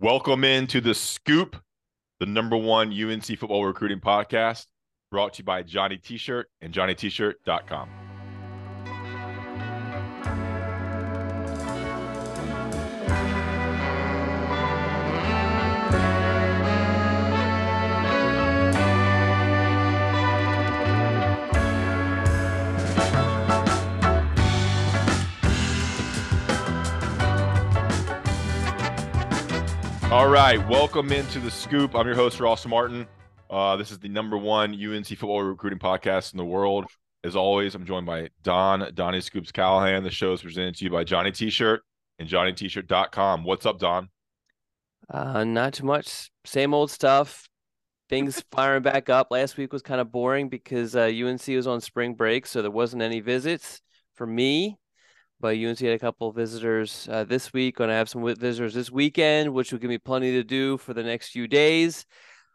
[0.00, 1.54] Welcome into the Scoop,
[2.18, 4.66] the number one UNC football recruiting podcast,
[5.12, 8.03] brought to you by Johnny T-shirt and JohnnyT-shirt.com.
[30.14, 31.96] All right, welcome into the Scoop.
[31.96, 33.08] I'm your host Ross Martin.
[33.50, 36.84] Uh, this is the number one UNC football recruiting podcast in the world.
[37.24, 40.04] As always, I'm joined by Don Donnie Scoops Callahan.
[40.04, 41.82] The show is presented to you by Johnny T-shirt
[42.20, 43.42] and JohnnyT-shirt.com.
[43.42, 44.08] What's up, Don?
[45.10, 46.30] Uh, not too much.
[46.44, 47.48] Same old stuff.
[48.08, 49.32] Things firing back up.
[49.32, 52.70] Last week was kind of boring because uh, UNC was on spring break, so there
[52.70, 53.80] wasn't any visits
[54.14, 54.78] for me
[55.44, 57.76] but UNC had a couple of visitors uh, this week.
[57.76, 60.94] Going to have some visitors this weekend, which will give me plenty to do for
[60.94, 62.06] the next few days.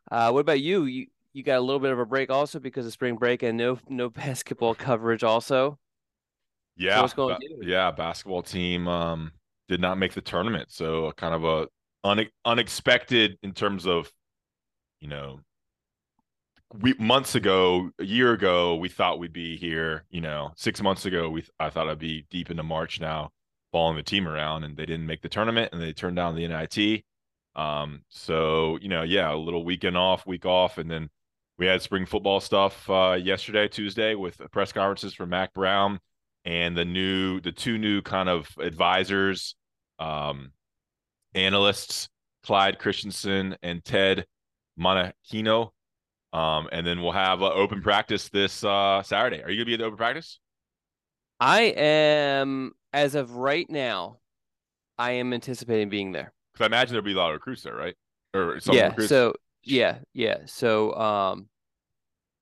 [0.09, 0.85] Uh, what about you?
[0.85, 3.59] You you got a little bit of a break also because of spring break and
[3.59, 5.77] no no basketball coverage also.
[6.77, 9.33] Yeah, so yeah, basketball team um,
[9.67, 11.67] did not make the tournament, so kind of a
[12.03, 14.11] un- unexpected in terms of
[14.99, 15.41] you know
[16.73, 20.05] we months ago, a year ago, we thought we'd be here.
[20.09, 23.31] You know, six months ago, we I thought I'd be deep into March now,
[23.71, 26.47] following the team around, and they didn't make the tournament, and they turned down the
[26.47, 27.03] NIT.
[27.55, 31.09] Um, so you know, yeah, a little weekend off, week off, and then
[31.57, 35.99] we had spring football stuff uh, yesterday, Tuesday, with press conferences for Mack Brown
[36.45, 39.55] and the new, the two new kind of advisors,
[39.99, 40.53] um,
[41.35, 42.07] analysts,
[42.43, 44.25] Clyde Christensen and Ted
[44.79, 45.71] Monachino
[46.33, 49.41] um, and then we'll have uh, open practice this uh, Saturday.
[49.43, 50.39] Are you gonna be at the open practice?
[51.39, 54.19] I am, as of right now,
[54.97, 56.33] I am anticipating being there.
[56.53, 57.95] Because I imagine there'll be a lot of recruits there, right?
[58.33, 58.89] Or yeah.
[58.89, 59.09] Recruits.
[59.09, 60.39] So yeah, yeah.
[60.45, 61.47] So um,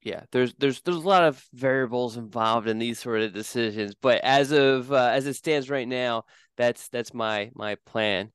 [0.01, 0.23] yeah.
[0.31, 4.51] There's there's there's a lot of variables involved in these sort of decisions, but as
[4.51, 6.25] of uh, as it stands right now,
[6.57, 8.31] that's that's my my plan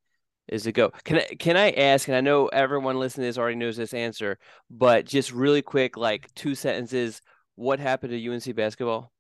[0.49, 0.91] is to go.
[1.05, 2.09] Can I can I ask?
[2.09, 4.39] And I know everyone listening to this already knows this answer,
[4.71, 7.21] but just really quick, like two sentences.
[7.55, 9.13] What happened to UNC basketball?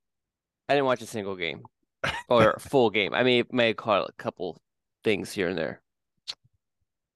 [0.68, 1.62] I didn't watch a single game
[2.28, 3.14] or full game.
[3.14, 4.60] I mean, may have caught a couple
[5.04, 5.82] things here and there.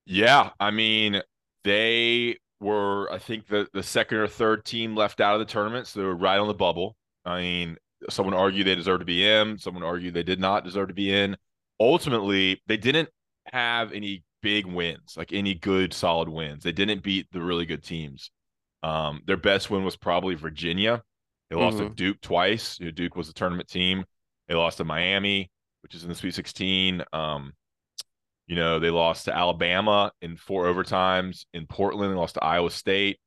[0.05, 1.23] Yeah, I mean,
[1.65, 5.87] they were, I think, the the second or third team left out of the tournament,
[5.87, 6.97] so they were right on the bubble.
[7.25, 7.77] I mean,
[8.09, 9.59] someone argued they deserved to be in.
[9.59, 11.37] Someone argued they did not deserve to be in.
[11.81, 13.09] Ultimately, they didn't
[13.52, 16.62] have any big wins, like any good solid wins.
[16.62, 18.30] They didn't beat the really good teams.
[18.82, 21.02] Um, their best win was probably Virginia.
[21.50, 21.88] They lost mm-hmm.
[21.88, 22.78] to Duke twice.
[22.78, 24.04] Duke was a tournament team.
[24.48, 25.50] They lost to Miami,
[25.82, 27.02] which is in the Sweet 16.
[27.12, 27.52] Um,
[28.46, 31.44] you know, they lost to Alabama in four overtimes.
[31.52, 33.18] In Portland, they lost to Iowa State.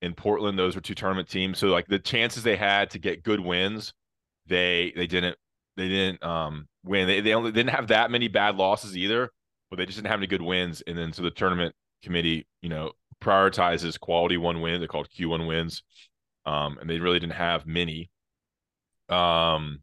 [0.00, 1.58] In Portland, those were two tournament teams.
[1.58, 3.92] So like the chances they had to get good wins,
[4.46, 5.36] they they didn't
[5.76, 7.08] they didn't um win.
[7.08, 9.32] They they only they didn't have that many bad losses either
[9.70, 10.82] but they just didn't have any good wins.
[10.86, 14.80] And then so the tournament committee, you know, prioritizes quality one win.
[14.80, 15.82] They're called Q1 wins.
[16.46, 18.10] Um, and they really didn't have many.
[19.08, 19.80] Um,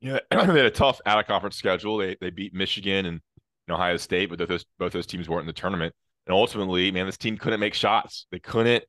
[0.00, 1.98] yeah, they had a tough out of conference schedule.
[1.98, 3.20] They they beat Michigan and
[3.70, 5.94] Ohio State, but those both those teams weren't in the tournament.
[6.26, 8.26] And ultimately, man, this team couldn't make shots.
[8.30, 8.84] They couldn't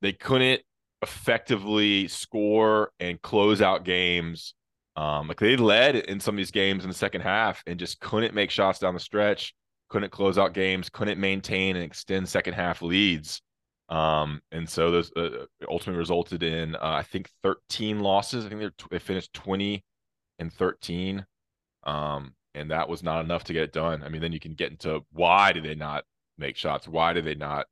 [0.00, 0.62] they couldn't
[1.02, 4.54] effectively score and close out games
[5.00, 8.00] um, like they led in some of these games in the second half and just
[8.00, 9.54] couldn't make shots down the stretch,
[9.88, 13.40] couldn't close out games, couldn't maintain and extend second half leads.
[13.88, 18.44] Um, and so those uh, ultimately resulted in uh, I think 13 losses.
[18.44, 19.82] I think they they finished 20
[20.38, 21.24] and 13.
[21.84, 24.02] Um, and that was not enough to get it done.
[24.02, 26.04] I mean, then you can get into why did they not
[26.36, 26.86] make shots?
[26.86, 27.64] Why did they not?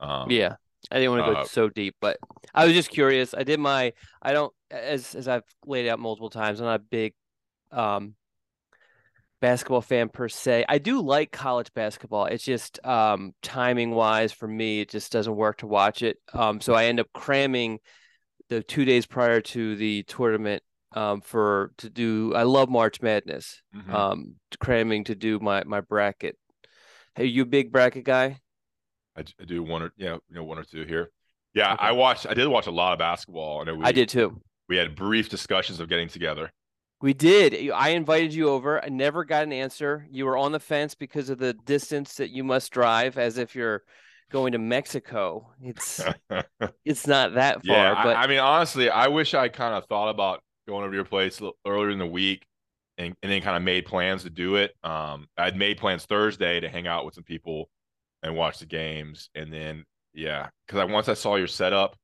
[0.00, 0.56] Um, yeah,
[0.90, 2.18] I didn't want to go uh, so deep, but
[2.54, 3.34] I was just curious.
[3.34, 6.60] I did my I don't as as I've laid out multiple times.
[6.60, 7.14] I'm not a big
[7.70, 8.14] um
[9.40, 10.64] basketball fan per se.
[10.68, 12.26] I do like college basketball.
[12.26, 16.18] It's just um timing wise for me, it just doesn't work to watch it.
[16.32, 17.78] Um so I end up cramming
[18.48, 20.62] the two days prior to the tournament
[20.92, 23.62] um for to do I love March Madness.
[23.74, 23.94] Mm-hmm.
[23.94, 26.36] Um cramming to do my my bracket.
[27.14, 28.40] Hey, you a big bracket guy?
[29.16, 31.10] I, I do one or yeah, you know, one or two here.
[31.54, 31.84] Yeah, okay.
[31.86, 32.26] I watched.
[32.26, 33.60] I did watch a lot of basketball.
[33.60, 34.40] I know we, I did too.
[34.68, 36.50] We had brief discussions of getting together.
[37.00, 37.70] We did.
[37.70, 38.82] I invited you over.
[38.82, 40.06] I never got an answer.
[40.10, 43.54] You were on the fence because of the distance that you must drive, as if
[43.54, 43.82] you're
[44.30, 45.52] going to Mexico.
[45.60, 46.00] It's
[46.84, 47.76] it's not that far.
[47.76, 50.94] Yeah, but I, I mean, honestly, I wish I kind of thought about going over
[50.94, 52.46] your place earlier in the week.
[52.98, 54.72] and, and then kind of made plans to do it.
[54.84, 57.68] Um, I'd made plans Thursday to hang out with some people
[58.22, 59.84] and watch the games, and then
[60.14, 61.96] yeah, because I once I saw your setup,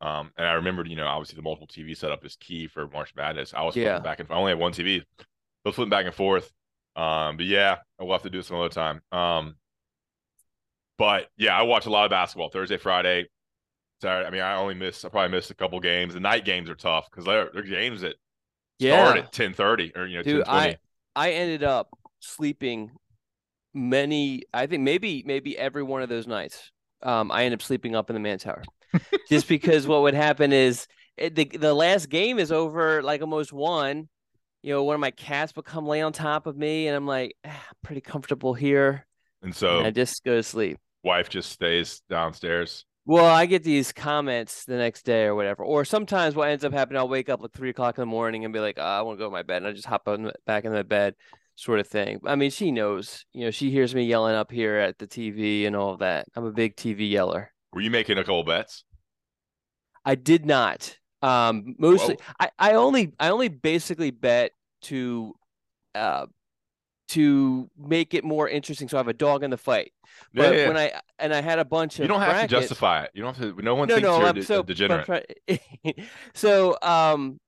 [0.00, 3.14] um, and I remembered, you know, obviously the multiple TV setup is key for March
[3.16, 3.54] Madness.
[3.54, 3.98] I was yeah.
[4.00, 5.24] back and I only have one TV, I
[5.64, 6.52] was flipping back and forth.
[6.96, 9.00] Um, but yeah, we'll have to do it some other time.
[9.10, 9.56] Um,
[10.98, 13.28] but yeah, I watch a lot of basketball Thursday, Friday,
[14.00, 14.26] Saturday.
[14.26, 16.14] I mean, I only miss I probably missed a couple games.
[16.14, 18.16] The night games are tough because they're, they're games that
[18.78, 19.02] yeah.
[19.02, 20.76] start at ten thirty or you know Dude, I
[21.16, 21.88] I ended up
[22.20, 22.92] sleeping
[23.74, 24.42] many.
[24.52, 26.70] I think maybe maybe every one of those nights.
[27.02, 28.62] Um, I end up sleeping up in the man tower,
[29.28, 30.86] just because what would happen is
[31.16, 34.08] it, the the last game is over like almost one.
[34.62, 37.06] You know, one of my cats would come lay on top of me, and I'm
[37.06, 39.06] like, ah, I'm pretty comfortable here.
[39.42, 40.78] And so and I just go to sleep.
[41.02, 42.86] Wife just stays downstairs.
[43.06, 45.62] Well, I get these comments the next day or whatever.
[45.62, 48.44] Or sometimes what ends up happening, I'll wake up like three o'clock in the morning
[48.46, 49.58] and be like, oh, I want to go to my bed.
[49.58, 51.14] And I just hop on, back in the bed,
[51.56, 52.20] sort of thing.
[52.24, 55.66] I mean, she knows, you know, she hears me yelling up here at the TV
[55.66, 56.26] and all that.
[56.34, 57.52] I'm a big TV yeller.
[57.72, 58.84] Were you making a couple bets?
[60.04, 60.98] I did not.
[61.22, 64.52] Um, mostly, I, I only, I only basically bet
[64.82, 65.34] to,
[65.94, 66.26] uh,
[67.08, 68.88] to make it more interesting.
[68.88, 69.92] So I have a dog in the fight.
[70.32, 70.68] But yeah, yeah.
[70.68, 73.10] when I and I had a bunch of you don't have brackets, to justify it.
[73.14, 73.62] You don't have to.
[73.62, 75.40] No one no, thinks no, you're so, a degenerate.
[76.34, 77.38] so um,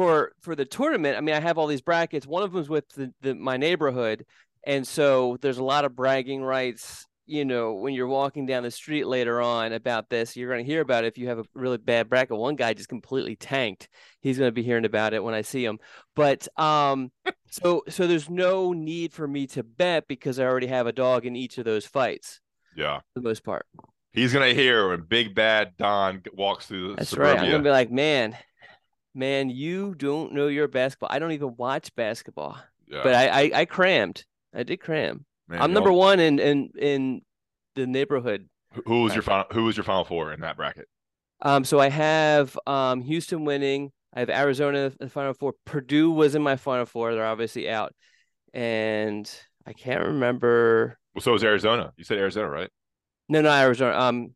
[0.00, 2.26] for for the tournament, I mean, I have all these brackets.
[2.26, 4.24] One of them is with the, the my neighborhood,
[4.64, 8.72] and so there's a lot of bragging rights you know, when you're walking down the
[8.72, 11.44] street later on about this, you're going to hear about it if you have a
[11.54, 12.36] really bad bracket.
[12.36, 13.88] One guy just completely tanked.
[14.20, 15.78] He's going to be hearing about it when I see him.
[16.16, 17.12] But um,
[17.50, 21.24] so so there's no need for me to bet because I already have a dog
[21.24, 22.40] in each of those fights.
[22.76, 23.64] Yeah, for the most part.
[24.12, 26.96] He's gonna hear when Big Bad Don walks through.
[26.96, 27.34] That's suburbia.
[27.34, 27.44] right.
[27.44, 28.36] I'm gonna be like, man,
[29.14, 31.08] man, you don't know your basketball.
[31.12, 32.58] I don't even watch basketball.
[32.88, 33.00] Yeah.
[33.02, 34.24] But I, I I crammed.
[34.54, 35.24] I did cram.
[35.48, 37.22] Man, I'm number one in in in
[37.74, 38.48] the neighborhood.
[38.86, 39.46] Who was your final?
[39.52, 40.88] Who was your final four in that bracket?
[41.42, 43.92] Um, so I have um Houston winning.
[44.12, 45.54] I have Arizona in the final four.
[45.64, 47.14] Purdue was in my final four.
[47.14, 47.94] They're obviously out,
[48.52, 49.30] and
[49.66, 50.98] I can't remember.
[51.14, 51.92] Well, so was Arizona.
[51.96, 52.70] You said Arizona, right?
[53.28, 53.96] No, no, Arizona.
[53.96, 54.34] Um,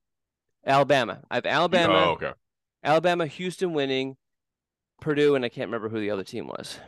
[0.67, 1.21] Alabama.
[1.31, 1.94] I have Alabama.
[1.94, 2.32] Oh, okay.
[2.82, 4.17] Alabama, Houston winning,
[5.05, 6.81] Purdue, and I can't remember who the other team was.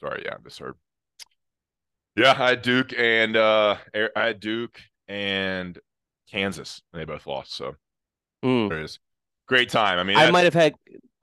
[0.00, 0.74] Sorry, yeah, I misheard.
[2.16, 5.78] Yeah, I had Duke and uh I had Duke and
[6.30, 7.54] Kansas, and they both lost.
[7.54, 7.76] So
[8.44, 8.68] mm.
[8.68, 8.98] there is
[9.46, 9.98] great time.
[9.98, 10.74] I mean, I might have had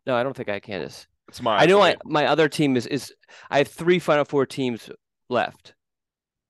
[0.05, 1.07] no, I don't think I had Kansas.
[1.27, 3.13] It's my I know my, my other team is is
[3.49, 4.89] I have three Final Four teams
[5.29, 5.73] left.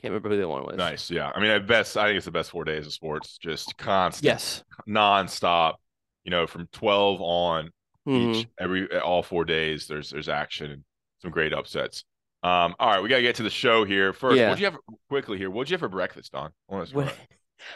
[0.02, 0.78] Can't remember who the one was.
[0.78, 1.32] Nice, yeah.
[1.34, 3.38] I mean, at best, I think it's the best four days of sports.
[3.38, 5.76] Just constant, yes, nonstop.
[6.24, 7.72] You know, from twelve on
[8.08, 8.32] mm-hmm.
[8.32, 9.88] each every all four days.
[9.88, 10.84] There's there's action and
[11.22, 12.04] some great upsets.
[12.44, 14.38] Um, all right, we gotta get to the show here first.
[14.38, 14.50] Yeah.
[14.50, 14.78] What'd you have
[15.10, 15.52] quickly here?
[15.52, 16.52] What'd you have for breakfast, Don?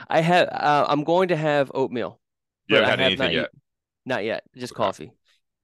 [0.10, 0.50] I have.
[0.52, 2.20] Uh, I'm going to have oatmeal.
[2.68, 3.50] You haven't had anything yet?
[3.54, 3.62] Eat,
[4.06, 4.44] not yet.
[4.56, 4.78] Just okay.
[4.78, 5.12] coffee.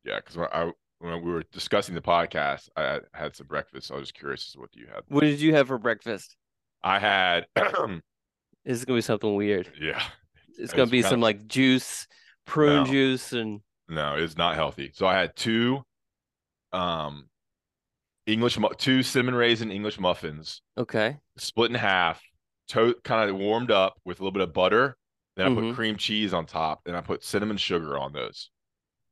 [0.03, 3.87] Yeah, because when I when we were discussing the podcast, I had some breakfast.
[3.87, 5.03] So I was just curious as to what you had.
[5.07, 6.35] What did you have for breakfast?
[6.83, 7.47] I had.
[7.55, 8.01] this
[8.65, 9.71] is gonna be something weird.
[9.79, 10.01] Yeah,
[10.57, 11.19] it's gonna be some of...
[11.21, 12.07] like juice,
[12.45, 12.91] prune no.
[12.91, 14.91] juice, and no, it's not healthy.
[14.93, 15.83] So I had two,
[16.71, 17.27] um,
[18.25, 20.61] English two cinnamon raisin English muffins.
[20.77, 21.17] Okay.
[21.37, 22.21] Split in half,
[22.69, 24.95] to- kind of warmed up with a little bit of butter.
[25.35, 25.69] Then I mm-hmm.
[25.69, 28.49] put cream cheese on top, and I put cinnamon sugar on those.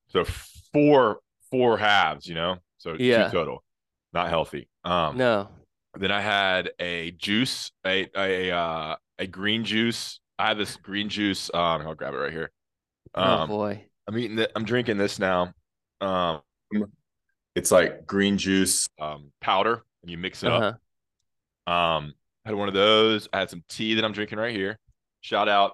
[0.09, 0.25] So
[0.74, 1.19] four
[1.51, 2.57] four halves, you know.
[2.77, 3.25] So yeah.
[3.25, 3.63] two total.
[4.13, 4.69] Not healthy.
[4.83, 5.50] Um No.
[5.95, 10.19] Then I had a juice, a a uh, a green juice.
[10.38, 11.50] I have this green juice.
[11.53, 12.51] Um, I'll grab it right here.
[13.15, 13.86] Oh, um, oh boy.
[14.10, 14.44] I'm eating.
[14.56, 15.54] I'm drinking this now.
[16.01, 16.42] Um,
[17.54, 20.74] it's like green juice um, powder, and you mix it uh-huh.
[21.68, 21.72] up.
[21.72, 23.30] Um, I had one of those.
[23.32, 24.80] I had some tea that I'm drinking right here.
[25.22, 25.74] Shout out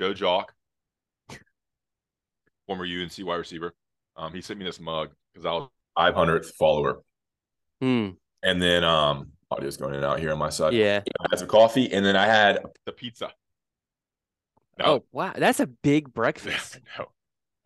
[0.00, 0.52] Joe Jock,
[2.66, 3.72] former UNC wide receiver.
[4.16, 7.02] Um, he sent me this mug because I was 500th follower.
[7.80, 8.10] Hmm.
[8.42, 10.72] And then um, audio's going in and out here on my side.
[10.72, 11.02] Yeah.
[11.20, 13.30] I had some coffee, and then I had the pizza.
[14.76, 14.84] No.
[14.86, 16.80] Oh wow, that's a big breakfast.
[16.98, 17.06] no.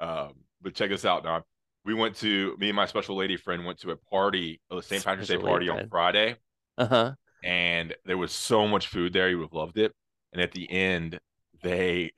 [0.00, 1.42] Um, but check this out, Don
[1.88, 5.02] we went to me and my special lady friend went to a party, a St.
[5.02, 6.36] Patrick's Day party on Friday.
[6.76, 7.12] Uh huh.
[7.42, 9.94] And there was so much food there, you would have loved it.
[10.34, 11.18] And at the end,
[11.62, 12.12] they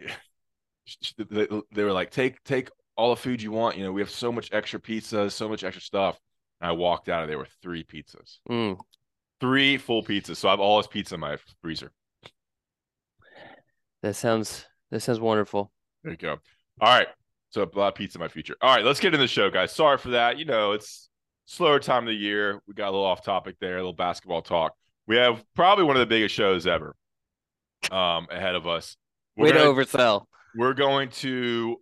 [1.17, 3.77] they, they were like, "Take take all the food you want.
[3.77, 6.19] You know, we have so much extra pizza, so much extra stuff."
[6.61, 8.77] And I walked out, and there were three pizzas, mm.
[9.41, 10.37] three full pizzas.
[10.37, 11.93] So I have all this pizza in my freezer.
[14.03, 15.73] That sounds that sounds wonderful.
[16.03, 16.39] There you go.
[16.81, 17.09] All right.
[17.51, 18.57] So a lot of pizza in my future.
[18.61, 19.73] All right, let's get in the show, guys.
[19.73, 20.39] Sorry for that.
[20.39, 21.09] You know, it's
[21.47, 22.61] slower time of the year.
[22.69, 24.73] We got a little off topic there, a little basketball talk.
[25.09, 26.95] We have probably one of the biggest shows ever
[27.91, 28.97] um, ahead of us.
[29.37, 30.27] We're Way gonna, to oversell.
[30.55, 31.77] We're going to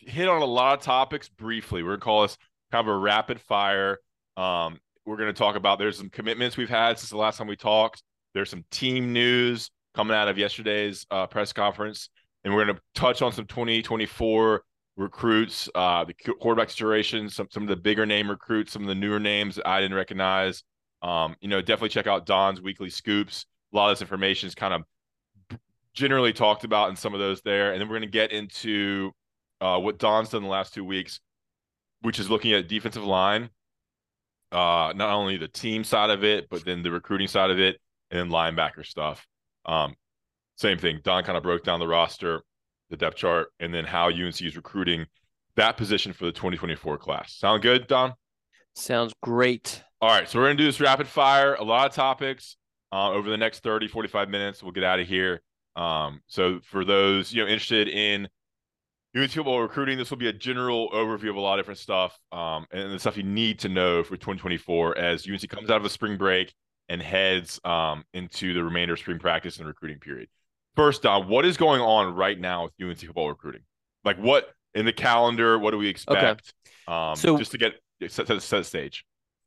[0.00, 1.82] hit on a lot of topics briefly.
[1.82, 2.36] We're gonna call this
[2.70, 3.98] kind of a rapid fire.
[4.36, 7.56] Um, we're gonna talk about there's some commitments we've had since the last time we
[7.56, 8.02] talked.
[8.34, 12.10] There's some team news coming out of yesterday's uh, press conference,
[12.44, 14.62] and we're gonna touch on some 2024
[14.96, 18.94] recruits, uh, the quarterback situation, some some of the bigger name recruits, some of the
[18.94, 20.62] newer names that I didn't recognize.
[21.02, 23.46] Um, you know, definitely check out Don's weekly scoops.
[23.72, 24.82] A lot of this information is kind of
[25.94, 29.12] generally talked about in some of those there, and then we're going to get into
[29.60, 31.20] uh, what Don's done the last two weeks,
[32.02, 33.50] which is looking at defensive line,
[34.52, 37.80] uh, not only the team side of it, but then the recruiting side of it,
[38.10, 39.26] and then linebacker stuff.
[39.66, 39.94] Um,
[40.58, 41.00] same thing.
[41.04, 42.42] Don kind of broke down the roster,
[42.90, 45.06] the depth chart, and then how UNC is recruiting
[45.56, 47.32] that position for the 2024 class.
[47.34, 48.14] Sound good, Don?
[48.74, 49.82] Sounds great.
[50.00, 50.28] All right.
[50.28, 52.56] So we're going to do this rapid fire, a lot of topics
[52.92, 54.62] uh, over the next 30, 45 minutes.
[54.62, 55.42] We'll get out of here.
[55.76, 58.28] Um, so for those, you know, interested in
[59.16, 62.18] UNC football recruiting, this will be a general overview of a lot of different stuff
[62.32, 65.84] um, and the stuff you need to know for 2024 as UNC comes out of
[65.84, 66.52] a spring break
[66.88, 70.28] and heads um, into the remainder of spring practice and recruiting period.
[70.78, 73.62] First, Don, what is going on right now with UNC football recruiting?
[74.04, 75.58] Like what in the calendar?
[75.58, 76.52] What do we expect?
[76.88, 77.10] Okay.
[77.10, 77.72] Um, so just to get
[78.06, 79.04] set, set, set the stage.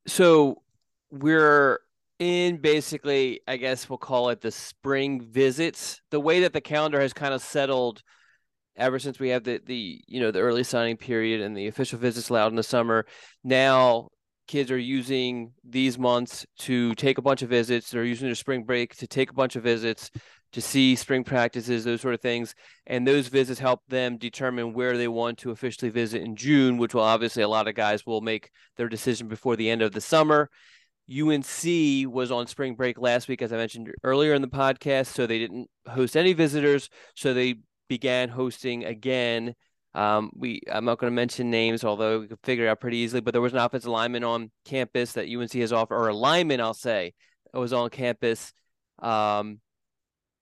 [0.07, 0.61] So
[1.09, 1.79] we're
[2.19, 6.01] in basically, I guess we'll call it the spring visits.
[6.09, 8.01] The way that the calendar has kind of settled
[8.75, 11.97] ever since we have the the you know the early signing period and the official
[11.97, 13.05] visits allowed in the summer.
[13.41, 14.09] Now
[14.49, 17.89] kids are using these months to take a bunch of visits.
[17.89, 20.11] They're using their spring break to take a bunch of visits
[20.53, 22.55] to see spring practices, those sort of things.
[22.85, 26.93] And those visits help them determine where they want to officially visit in June, which
[26.93, 30.01] will obviously a lot of guys will make their decision before the end of the
[30.01, 30.49] summer.
[31.09, 35.25] UNC was on spring break last week, as I mentioned earlier in the podcast, so
[35.25, 36.89] they didn't host any visitors.
[37.15, 37.55] So they
[37.89, 39.55] began hosting again.
[39.93, 42.97] Um, we I'm not going to mention names, although we could figure it out pretty
[42.97, 43.19] easily.
[43.19, 46.61] But there was an offensive lineman on campus that UNC has offered, or a lineman,
[46.61, 47.13] I'll say,
[47.53, 48.53] was on campus.
[48.99, 49.59] Um,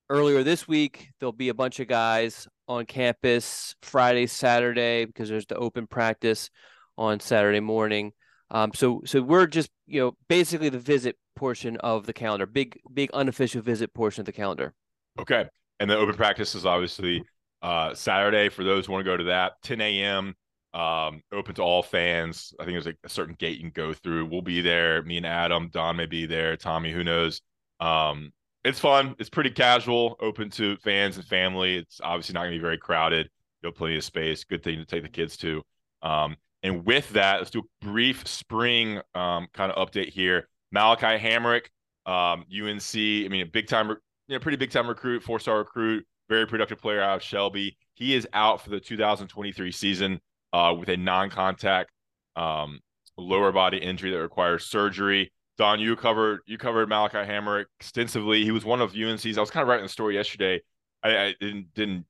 [0.10, 5.46] earlier this week, there'll be a bunch of guys on campus Friday, Saturday, because there's
[5.46, 6.50] the open practice
[6.98, 8.12] on Saturday morning.
[8.52, 12.80] Um, so so we're just you know basically the visit portion of the calendar, big
[12.94, 14.74] big unofficial visit portion of the calendar.
[15.20, 15.46] Okay,
[15.80, 17.24] and the open practice is obviously
[17.62, 20.36] uh, Saturday for those who want to go to that 10 a.m.
[20.74, 22.54] Um, open to all fans.
[22.60, 24.28] I think there's a certain gate you can go through.
[24.28, 25.02] We'll be there.
[25.04, 26.56] Me and Adam, Don may be there.
[26.58, 27.42] Tommy, who knows?
[27.80, 28.32] Um,
[28.64, 29.16] it's fun.
[29.20, 31.78] It's pretty casual, open to fans and family.
[31.78, 33.30] It's obviously not going to be very crowded.
[33.62, 34.44] You have plenty of space.
[34.44, 35.64] Good thing to take the kids to.
[36.02, 40.48] Um, and with that, let's do a brief spring um, kind of update here.
[40.72, 41.68] Malachi Hamrick,
[42.06, 42.96] um, UNC.
[42.96, 43.98] I mean, a big time, you
[44.30, 47.78] know, pretty big time recruit, four star recruit, very productive player out of Shelby.
[47.94, 50.20] He is out for the 2023 season
[50.54, 51.92] uh, with a non contact
[52.36, 52.80] um,
[53.18, 55.32] lower body injury that requires surgery.
[55.60, 58.46] Don, you covered you covered Malachi Hamrick extensively.
[58.46, 59.38] He was one of UNC's.
[59.38, 60.62] I was kind of writing the story yesterday.
[61.04, 62.06] I, I didn't didn't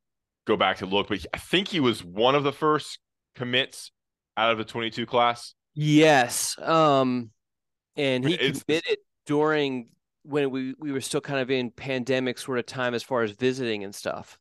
[0.45, 2.99] go back to look, but he, I think he was one of the first
[3.33, 3.91] commits
[4.37, 5.55] out of the 22 class.
[5.73, 6.59] Yes.
[6.59, 7.31] Um,
[7.95, 9.89] and he it's, committed during
[10.21, 13.31] when we we were still kind of in pandemic sort of time as far as
[13.31, 14.37] visiting and stuff.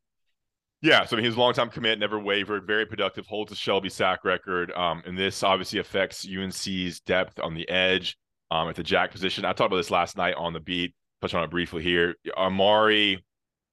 [0.82, 3.56] Yeah, so I mean, he's a long time commit, never wavered, very productive, holds a
[3.56, 4.70] Shelby sack record.
[4.72, 8.18] Um, and this obviously affects UNC's depth on the edge
[8.50, 9.44] um, at the jack position.
[9.44, 10.94] I talked about this last night on the beat.
[11.20, 12.14] Touch on it briefly here.
[12.36, 13.24] Amari,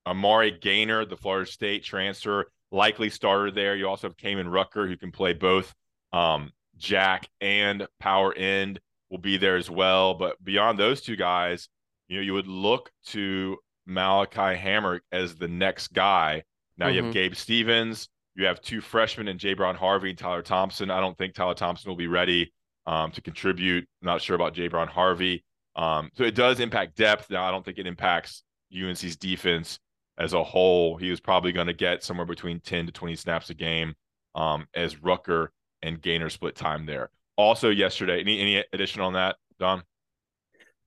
[0.05, 3.75] Amari Gainer, the Florida State transfer, likely starter there.
[3.75, 5.74] You also have Kaimon Rucker, who can play both
[6.12, 8.79] um, jack and power end,
[9.10, 10.15] will be there as well.
[10.15, 11.70] But beyond those two guys,
[12.08, 16.44] you know, you would look to Malachi Hamrick as the next guy.
[16.77, 16.91] Now mm-hmm.
[16.91, 17.13] you have mm-hmm.
[17.13, 18.10] Gabe Stevens.
[18.36, 20.91] You have two freshmen and Jay Brown Harvey and Tyler Thompson.
[20.91, 22.51] I don't think Tyler Thompson will be ready
[22.87, 23.87] um, to contribute.
[24.01, 25.43] Not sure about Jay Brown Harvey.
[25.75, 27.29] Um, so it does impact depth.
[27.29, 29.79] Now I don't think it impacts UNC's defense
[30.17, 30.97] as a whole.
[30.97, 33.95] He was probably going to get somewhere between 10 to 20 snaps a game
[34.35, 35.51] um, as Rucker
[35.81, 37.09] and Gainer split time there.
[37.37, 39.83] Also yesterday, any any addition on that, Don?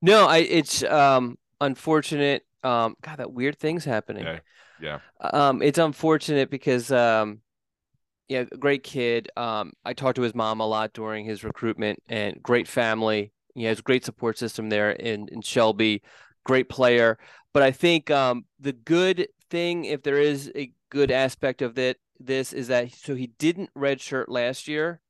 [0.01, 2.47] No, I it's um unfortunate.
[2.65, 4.25] Um God, that weird thing's happening.
[4.25, 4.39] Yeah.
[4.81, 4.99] yeah.
[5.21, 7.43] Um it's unfortunate because um
[8.29, 9.31] yeah, great kid.
[9.37, 13.33] Um, I talked to his mom a lot during his recruitment, and great family.
[13.55, 16.03] He has a great support system there in in Shelby.
[16.45, 17.19] Great player,
[17.53, 21.97] but I think um, the good thing, if there is a good aspect of that,
[22.21, 25.01] this is that so he didn't redshirt last year,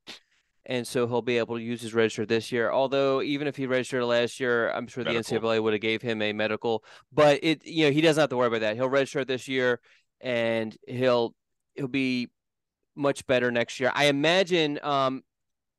[0.66, 2.70] and so he'll be able to use his redshirt this year.
[2.70, 5.22] Although even if he redshirted last year, I'm sure medical.
[5.22, 6.84] the NCAA would have gave him a medical.
[7.12, 8.76] But it, you know, he doesn't have to worry about that.
[8.76, 9.80] He'll redshirt this year,
[10.20, 11.34] and he'll
[11.74, 12.28] he'll be
[12.98, 13.90] much better next year.
[13.94, 15.22] I imagine um,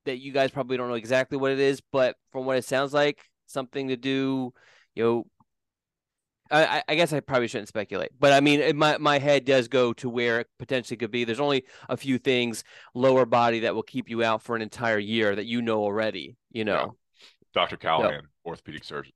[0.05, 2.93] that you guys probably don't know exactly what it is, but from what it sounds
[2.93, 4.53] like, something to do,
[4.95, 5.25] you know.
[6.51, 9.93] I, I guess I probably shouldn't speculate, but I mean, my my head does go
[9.93, 11.23] to where it potentially could be.
[11.23, 12.63] There's only a few things
[12.95, 16.37] lower body that will keep you out for an entire year that you know already.
[16.49, 16.87] You know, yeah.
[17.53, 17.77] Dr.
[17.77, 19.13] Callahan, orthopedic surgeon.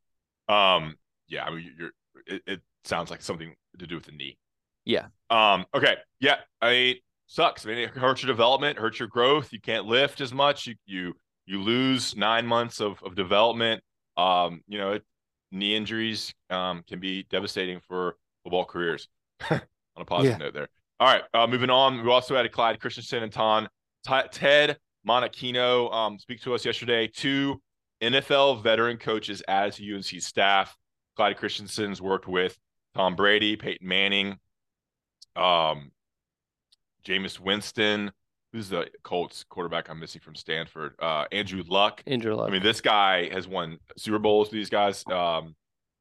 [0.48, 0.95] Um,
[1.27, 1.91] yeah, I mean, you're.
[2.27, 4.38] It, it sounds like something to do with the knee.
[4.86, 5.07] Yeah.
[5.31, 5.65] Um.
[5.74, 5.95] Okay.
[6.19, 6.38] Yeah.
[6.62, 6.98] I
[7.34, 7.66] sucks.
[7.66, 9.52] I mean, it hurts your development, hurts your growth.
[9.52, 10.68] You can't lift as much.
[10.68, 11.13] You you
[11.46, 13.84] you lose nine months of of development.
[14.18, 14.62] Um.
[14.68, 15.04] You know, it,
[15.52, 19.08] knee injuries um can be devastating for football careers.
[19.50, 19.62] on
[19.98, 20.46] a positive yeah.
[20.46, 20.68] note, there.
[21.00, 21.24] All right.
[21.34, 22.04] Uh, moving on.
[22.04, 23.68] We also had Clyde Christensen and Ton
[24.08, 27.08] T- Ted Monachino um speak to us yesterday.
[27.08, 27.62] Two
[28.02, 30.75] NFL veteran coaches added to UNC staff.
[31.16, 32.58] Clyde Christensen's worked with
[32.96, 34.38] Tom Brady, Peyton Manning,
[35.36, 35.92] um,
[37.05, 38.12] Jameis Winston.
[38.51, 40.93] Who's the Colts quarterback I'm missing from Stanford?
[41.00, 42.03] Uh, Andrew Luck.
[42.05, 42.50] Andrew Luck.
[42.50, 45.55] I mean, this guy has won Super Bowls with these guys, um,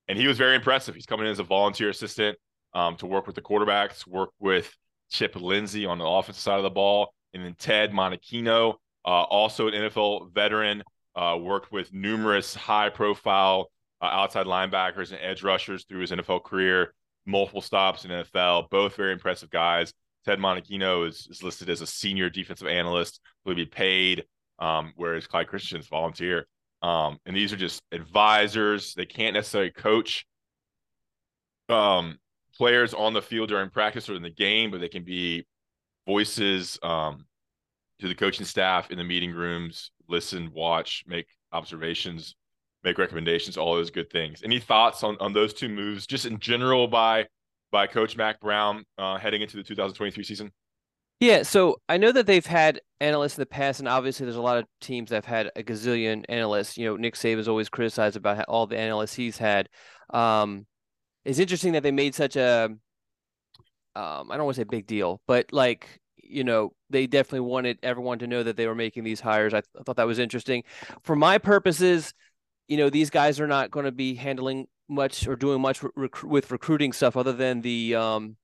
[0.06, 0.94] and he was very impressive.
[0.94, 2.37] He's coming in as a volunteer assistant
[2.75, 4.71] um, to work with the quarterbacks, work with
[5.11, 9.68] Chip Lindsey on the offensive side of the ball, and then Ted Monachino, uh, also
[9.68, 10.82] an NFL veteran,
[11.16, 13.71] uh, worked with numerous high-profile
[14.02, 16.92] uh, outside linebackers and edge rushers through his NFL career,
[17.25, 18.68] multiple stops in NFL.
[18.71, 19.92] Both very impressive guys.
[20.25, 24.25] Ted Monachino is, is listed as a senior defensive analyst who will be paid,
[24.59, 26.47] um, whereas Clyde Christensen's volunteer.
[26.83, 28.95] Um, and these are just advisors.
[28.95, 30.26] They can't necessarily coach
[31.69, 32.19] um,
[32.57, 35.47] players on the field during practice or in the game, but they can be
[36.07, 37.26] voices um,
[38.00, 42.35] to the coaching staff in the meeting rooms, listen, watch, make observations,
[42.83, 44.43] make recommendations, all those good things.
[44.43, 47.26] Any thoughts on, on those two moves, just in general by
[47.73, 50.52] by Coach Mack Brown uh, heading into the 2023 season?
[51.19, 54.42] Yeah, so I know that they've had analysts in the past, and obviously there's a
[54.42, 56.77] lot of teams that have had a gazillion analysts.
[56.77, 59.68] You know, Nick Saban's always criticized about all the analysts he's had.
[60.11, 60.66] Um,
[61.25, 62.81] it's interesting that they made such a, um,
[63.94, 66.01] I don't want to say big deal, but like
[66.33, 69.53] you know, they definitely wanted everyone to know that they were making these hires.
[69.53, 70.64] I, th- I thought that was interesting.
[71.03, 72.14] For my purposes,
[72.68, 76.22] you know, these guys are not going to be handling much or doing much rec-
[76.22, 78.37] with recruiting stuff other than the um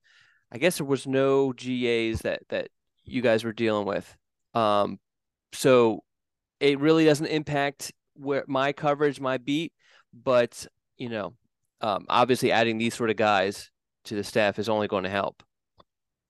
[0.51, 2.69] I guess there was no GAs that that
[3.03, 4.17] you guys were dealing with.
[4.53, 4.99] Um
[5.53, 6.03] so
[6.59, 9.73] it really doesn't impact where my coverage, my beat,
[10.13, 10.65] but
[10.97, 11.33] you know,
[11.81, 13.71] um obviously adding these sort of guys
[14.05, 15.43] to the staff is only going to help.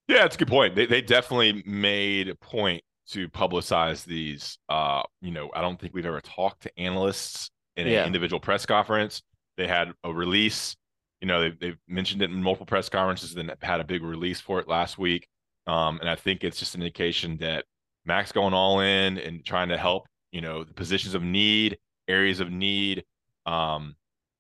[0.08, 0.76] Yeah, it's a good point.
[0.76, 4.58] They they definitely made a point to publicize these.
[4.68, 8.66] Uh, you know, I don't think we've ever talked to analysts in an individual press
[8.66, 9.22] conference.
[9.60, 10.78] They had a release.
[11.20, 14.40] You know, they've, they've mentioned it in multiple press conferences and had a big release
[14.40, 15.28] for it last week.
[15.68, 17.66] Um, and I think it's just an indication that
[18.06, 22.40] Mack's going all in and trying to help, you know, the positions of need, areas
[22.40, 23.04] of need,
[23.46, 23.96] um,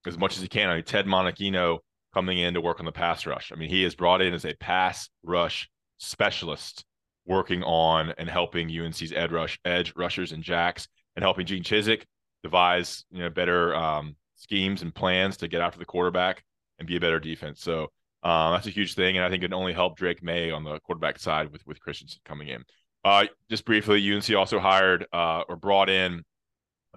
[0.07, 0.69] as much as he can.
[0.69, 1.79] I mean, Ted Monachino
[2.13, 3.51] coming in to work on the pass rush.
[3.51, 6.85] I mean, he is brought in as a pass rush specialist
[7.25, 12.03] working on and helping UNC's edge rush edge rushers and jacks and helping Gene Chizik
[12.41, 16.43] devise, you know, better um, schemes and plans to get after the quarterback
[16.79, 17.61] and be a better defense.
[17.61, 17.91] So
[18.23, 20.79] um, that's a huge thing, and I think it only helped Drake Maye on the
[20.79, 22.63] quarterback side with with Christensen coming in.
[23.05, 26.23] Uh, just briefly, UNC also hired uh, or brought in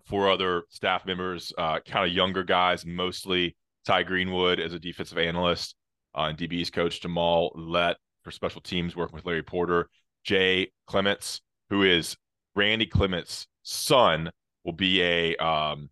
[0.05, 5.19] four other staff members, uh, kind of younger guys, mostly Ty Greenwood as a defensive
[5.19, 5.77] analyst,
[6.17, 9.89] uh, and DB's coach Jamal Lett for special teams, working with Larry Porter.
[10.25, 12.17] Jay Clements, who is
[12.55, 14.31] Randy Clements' son,
[14.65, 15.89] will be a um,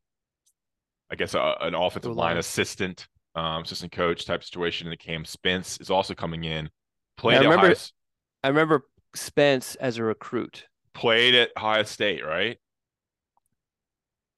[1.10, 4.88] I guess, a, an offensive line assistant, um, assistant coach type situation.
[4.88, 6.70] And Cam Spence is also coming in.
[7.16, 7.66] Played I remember.
[7.66, 7.76] Ohio,
[8.44, 10.66] I remember Spence as a recruit.
[10.94, 12.58] Played at Ohio State, right?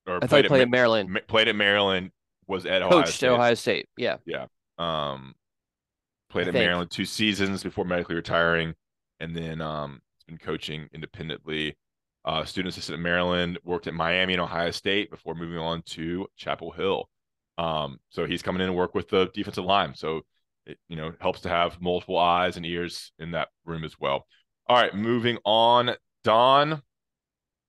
[0.06, 1.20] Or I played, played at, Maryland.
[1.28, 2.10] Played at Maryland.
[2.48, 3.28] Was at Ohio Coached State.
[3.28, 3.88] Ohio State.
[3.96, 4.16] Yeah.
[4.26, 4.46] Yeah.
[4.76, 5.34] Um,
[6.28, 6.64] played I at think.
[6.64, 8.74] Maryland two seasons before medically retiring,
[9.20, 11.76] and then um, has been coaching independently
[12.24, 16.26] uh, student assistant at Maryland, worked at Miami and Ohio State before moving on to
[16.36, 17.08] Chapel Hill.
[17.58, 19.94] Um, so he's coming in and work with the defensive line.
[19.94, 20.22] So
[20.66, 24.26] it you know helps to have multiple eyes and ears in that room as well.
[24.68, 25.90] All right, moving on,
[26.24, 26.82] Don.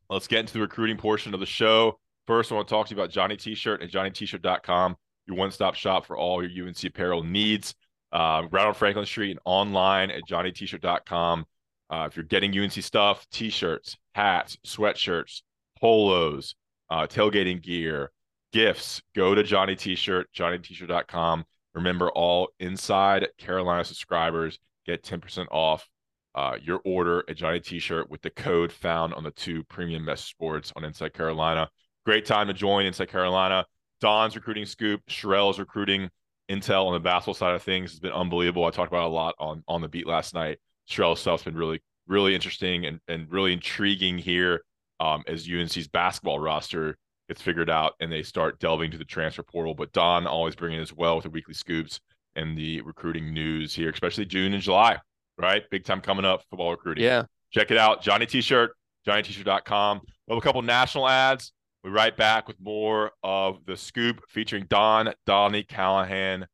[0.10, 2.00] Let's get into the recruiting portion of the show.
[2.28, 4.96] First, I want to talk to you about Johnny T-shirt and JohnnyT-shirt.com,
[5.28, 7.74] your one-stop shop for all your UNC apparel needs.
[8.12, 11.46] Uh, right on Franklin Street and online at JohnnyT-shirt.com.
[11.90, 15.42] Uh, if you're getting UNC stuff, T-shirts, hats, sweatshirts,
[15.80, 16.56] polos,
[16.90, 18.12] uh, tailgating gear,
[18.52, 19.02] gifts.
[19.16, 21.46] Go to Johnny T-shirt, johnnyt-shirt.com.
[21.74, 25.90] Remember, all inside Carolina subscribers get 10% off
[26.36, 30.36] uh, your order at Johnny T-shirt with the code found on the two premium message
[30.40, 31.70] boards on Inside Carolina.
[32.06, 33.66] Great time to join Inside Carolina.
[34.02, 36.10] Don's recruiting scoop, Sherrell's recruiting
[36.50, 38.66] intel on the basketball side of things has been unbelievable.
[38.66, 40.60] I talked about a lot on on the beat last night.
[40.90, 44.62] Sherrell's stuff's been really really interesting and, and really intriguing here
[45.00, 49.44] um, as UNC's basketball roster gets figured out and they start delving to the transfer
[49.44, 49.74] portal.
[49.74, 52.00] But Don always bringing as well with the weekly scoops
[52.36, 54.98] and the recruiting news here, especially June and July,
[55.38, 55.64] right?
[55.70, 57.04] Big time coming up, football recruiting.
[57.04, 57.24] Yeah.
[57.52, 58.02] Check it out.
[58.02, 58.76] Johnny T-shirt,
[59.08, 60.02] johnnytshirt.com.
[60.28, 61.54] We'll have a couple national ads.
[61.84, 66.48] We right back with more of the scoop featuring Don, Donnie Callahan,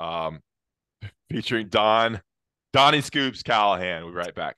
[0.00, 0.40] um,
[1.30, 2.20] featuring Don,
[2.72, 4.04] Donnie Scoops Callahan.
[4.04, 4.56] We'll be right back.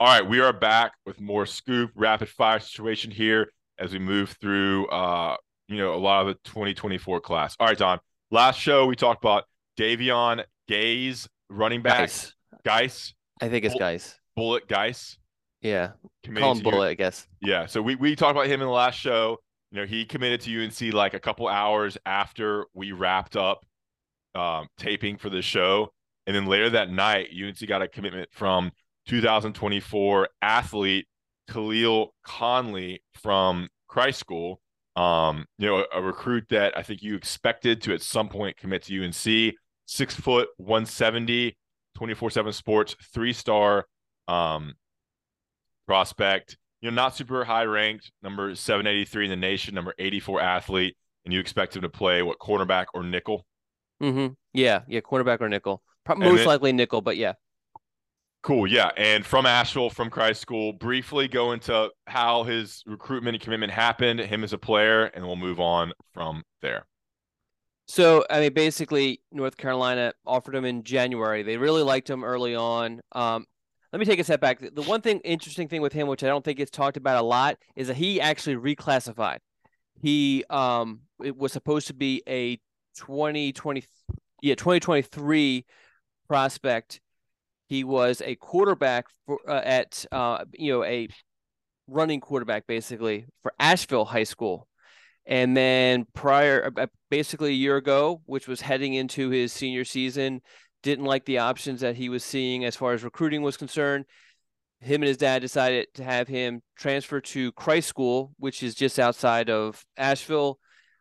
[0.00, 4.36] All right, we are back with more scoop rapid fire situation here as we move
[4.40, 5.36] through uh,
[5.68, 7.56] you know, a lot of the 2024 class.
[7.60, 7.98] All right, Don.
[8.30, 9.44] Last show we talked about
[9.78, 12.00] Davion Gaze, running back.
[12.00, 12.34] Geis.
[12.64, 13.14] Geis.
[13.40, 14.18] I think it's Bull- Geis.
[14.34, 15.18] Bullet Geis.
[15.62, 15.92] Yeah.
[16.34, 17.26] Call him Bullet, I guess.
[17.40, 17.66] Yeah.
[17.66, 19.38] So we, we talked about him in the last show.
[19.70, 23.66] You know, he committed to UNC like a couple hours after we wrapped up
[24.34, 25.92] um, taping for the show.
[26.26, 28.70] And then later that night, UNC got a commitment from
[29.08, 31.06] 2024 athlete
[31.50, 34.60] Khalil Conley from Christ School.
[34.96, 38.56] Um, you know, a, a, recruit that I think you expected to at some point
[38.56, 39.54] commit to UNC.
[39.86, 41.56] Six foot, 170,
[41.94, 43.86] 24 7 sports, three star
[44.26, 44.74] um,
[45.86, 46.56] prospect.
[46.80, 50.96] You know, not super high ranked, number 783 in the nation, number 84 athlete.
[51.24, 53.46] And you expect him to play what, cornerback or nickel?
[54.02, 54.34] Mm-hmm.
[54.52, 54.82] Yeah.
[54.88, 55.00] Yeah.
[55.00, 55.82] Cornerback or nickel.
[56.08, 57.34] Most then, likely nickel, but yeah.
[58.42, 58.66] Cool.
[58.66, 58.90] Yeah.
[58.96, 64.20] And from Asheville, from Christ School, briefly go into how his recruitment and commitment happened,
[64.20, 66.86] him as a player, and we'll move on from there.
[67.86, 71.42] So, I mean, basically, North Carolina offered him in January.
[71.42, 73.00] They really liked him early on.
[73.12, 73.46] Um,
[73.92, 74.60] let me take a step back.
[74.60, 77.26] The one thing, interesting thing with him, which I don't think gets talked about a
[77.26, 79.38] lot, is that he actually reclassified.
[80.00, 82.56] He um, it was supposed to be a
[82.98, 83.82] 2020,
[84.42, 85.64] yeah, 2023
[86.28, 87.00] prospect
[87.68, 91.08] he was a quarterback for uh, at uh, you know a
[91.86, 94.66] running quarterback basically for Asheville High School.
[95.26, 100.40] And then prior, uh, basically a year ago, which was heading into his senior season,
[100.82, 104.06] didn't like the options that he was seeing as far as recruiting was concerned.
[104.80, 108.98] Him and his dad decided to have him transfer to Christ School, which is just
[108.98, 110.58] outside of Asheville,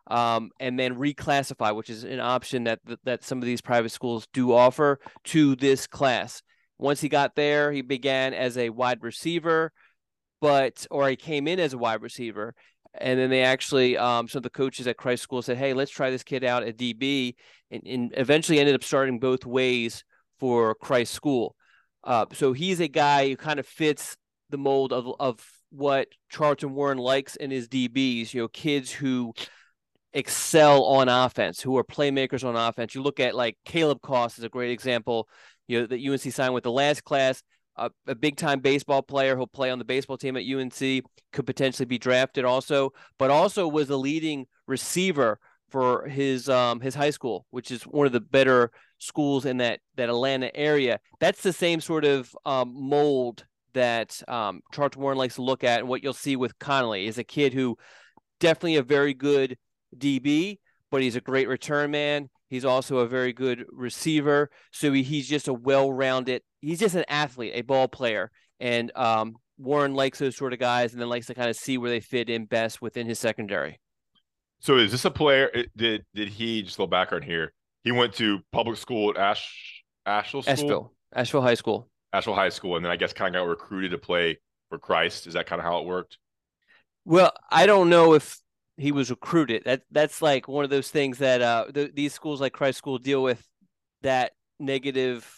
[0.07, 4.27] um, and then reclassify, which is an option that that some of these private schools
[4.33, 6.41] do offer to this class.
[6.77, 9.71] Once he got there, he began as a wide receiver,
[10.41, 12.53] but or he came in as a wide receiver.
[12.99, 15.91] And then they actually, um, some of the coaches at Christ School said, "Hey, let's
[15.91, 17.35] try this kid out at DB,"
[17.69, 20.03] and, and eventually ended up starting both ways
[20.39, 21.55] for Christ School.
[22.03, 24.15] Uh, so he's a guy who kind of fits
[24.49, 28.33] the mold of of what Charlton Warren likes in his DBs.
[28.33, 29.33] You know, kids who
[30.13, 32.95] excel on offense, who are playmakers on offense.
[32.95, 35.27] You look at like Caleb Cost is a great example
[35.67, 37.43] you know that UNC signed with the last class.
[37.75, 41.45] Uh, a big time baseball player who'll play on the baseball team at UNC could
[41.45, 47.09] potentially be drafted also, but also was the leading receiver for his um, his high
[47.09, 50.99] school, which is one of the better schools in that that Atlanta area.
[51.19, 55.79] That's the same sort of um, mold that um, Charlton Warren likes to look at,
[55.81, 57.77] and what you'll see with Conley is a kid who
[58.39, 59.57] definitely a very good
[59.95, 62.29] DB, but he's a great return man.
[62.49, 64.49] He's also a very good receiver.
[64.71, 66.41] So he, he's just a well-rounded.
[66.61, 70.93] He's just an athlete, a ball player, and um, Warren likes those sort of guys,
[70.93, 73.79] and then likes to kind of see where they fit in best within his secondary.
[74.59, 75.51] So is this a player?
[75.75, 77.53] Did did he just a little background here?
[77.83, 80.53] He went to public school at Ash Asheville School?
[80.53, 81.89] Asheville Asheville High School.
[82.13, 85.27] Asheville High School, and then I guess kind of got recruited to play for Christ.
[85.27, 86.17] Is that kind of how it worked?
[87.05, 88.37] Well, I don't know if
[88.77, 89.63] he was recruited.
[89.65, 92.97] That that's like one of those things that uh the, these schools like Christ School
[92.97, 93.45] deal with
[94.03, 95.29] that negative,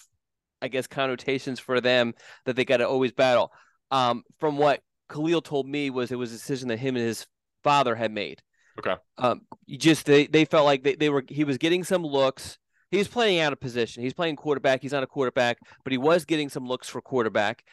[0.62, 2.14] I guess, connotations for them
[2.46, 3.52] that they got to always battle.
[3.92, 7.26] Um, from what Khalil told me was it was a decision that him and his
[7.64, 8.42] father had made.
[8.78, 8.96] Okay.
[9.18, 12.58] Um, just they they felt like they, they were he was getting some looks.
[12.92, 14.02] He was playing out of position.
[14.02, 14.82] He's playing quarterback.
[14.82, 17.64] He's not a quarterback, but he was getting some looks for quarterback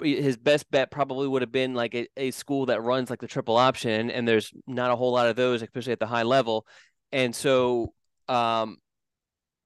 [0.00, 3.26] his best bet probably would have been like a, a school that runs like the
[3.26, 6.66] triple option and there's not a whole lot of those especially at the high level.
[7.12, 7.92] And so
[8.28, 8.76] um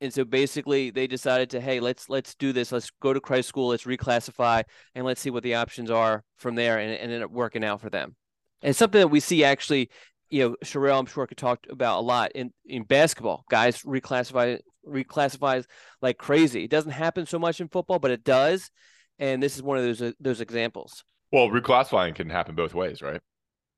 [0.00, 2.70] and so basically they decided to hey let's let's do this.
[2.70, 3.68] Let's go to christ school.
[3.68, 4.64] Let's reclassify
[4.94, 7.80] and let's see what the options are from there and, and ended up working out
[7.80, 8.14] for them.
[8.62, 9.90] And something that we see actually
[10.28, 13.44] you know Sherelle I'm sure could talk about a lot in in basketball.
[13.50, 15.64] Guys reclassify reclassifies
[16.00, 16.64] like crazy.
[16.64, 18.70] It doesn't happen so much in football but it does
[19.20, 23.00] and this is one of those uh, those examples well reclassifying can happen both ways
[23.00, 23.20] right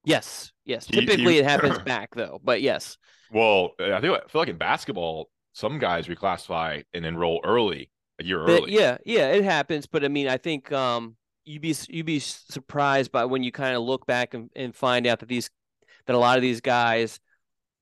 [0.05, 2.97] yes yes typically it happens back though but yes
[3.31, 8.25] well i think i feel like in basketball some guys reclassify and enroll early, a
[8.25, 8.73] year early.
[8.73, 9.87] Yeah, yeah, it happens.
[9.87, 13.77] But I mean, I think um, you'd be you'd be surprised by when you kind
[13.77, 15.51] of look back and, and find out that these
[16.07, 17.21] that a lot of these guys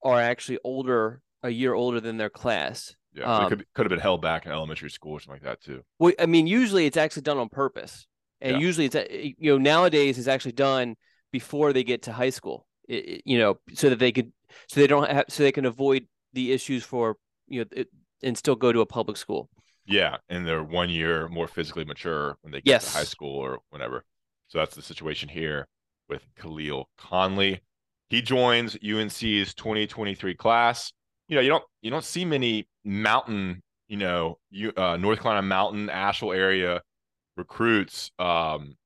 [0.03, 2.95] are actually older, a year older than their class.
[3.13, 5.65] Yeah, um, could, could have been held back in elementary school or something like that
[5.65, 5.83] too.
[5.99, 8.07] Well, I mean, usually it's actually done on purpose,
[8.41, 8.59] and yeah.
[8.59, 8.97] usually it's
[9.39, 10.97] you know nowadays it's actually done
[11.33, 12.67] before they get to high school.
[12.89, 14.33] It, you know, so that they could
[14.69, 17.17] so they don't have so they can avoid the issues for
[17.49, 17.89] you know it,
[18.23, 19.49] and still go to a public school.
[19.87, 22.93] Yeah, and they're one year more physically mature when they get yes.
[22.93, 24.05] to high school or whatever.
[24.49, 25.67] So that's the situation here
[26.09, 27.61] with Khalil Conley.
[28.09, 30.93] He joins UNC's 2023 class.
[31.31, 35.47] You know, you don't you don't see many mountain, you know, you uh, North Carolina
[35.47, 36.83] mountain Asheville area
[37.37, 38.77] recruits um,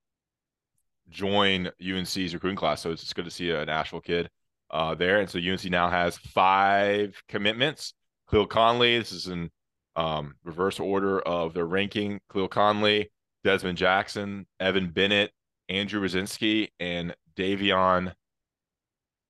[1.09, 2.83] join UNC's recruiting class.
[2.83, 4.28] So it's just good to see an Asheville kid
[4.70, 5.20] uh, there.
[5.20, 7.94] And so UNC now has five commitments.
[8.26, 8.98] Cleo Conley.
[8.98, 9.50] This is in
[9.96, 12.20] um, reverse order of their ranking.
[12.28, 13.11] Cleo Conley,
[13.42, 15.30] Desmond Jackson, Evan Bennett,
[15.70, 18.12] Andrew Rosinski, and Davion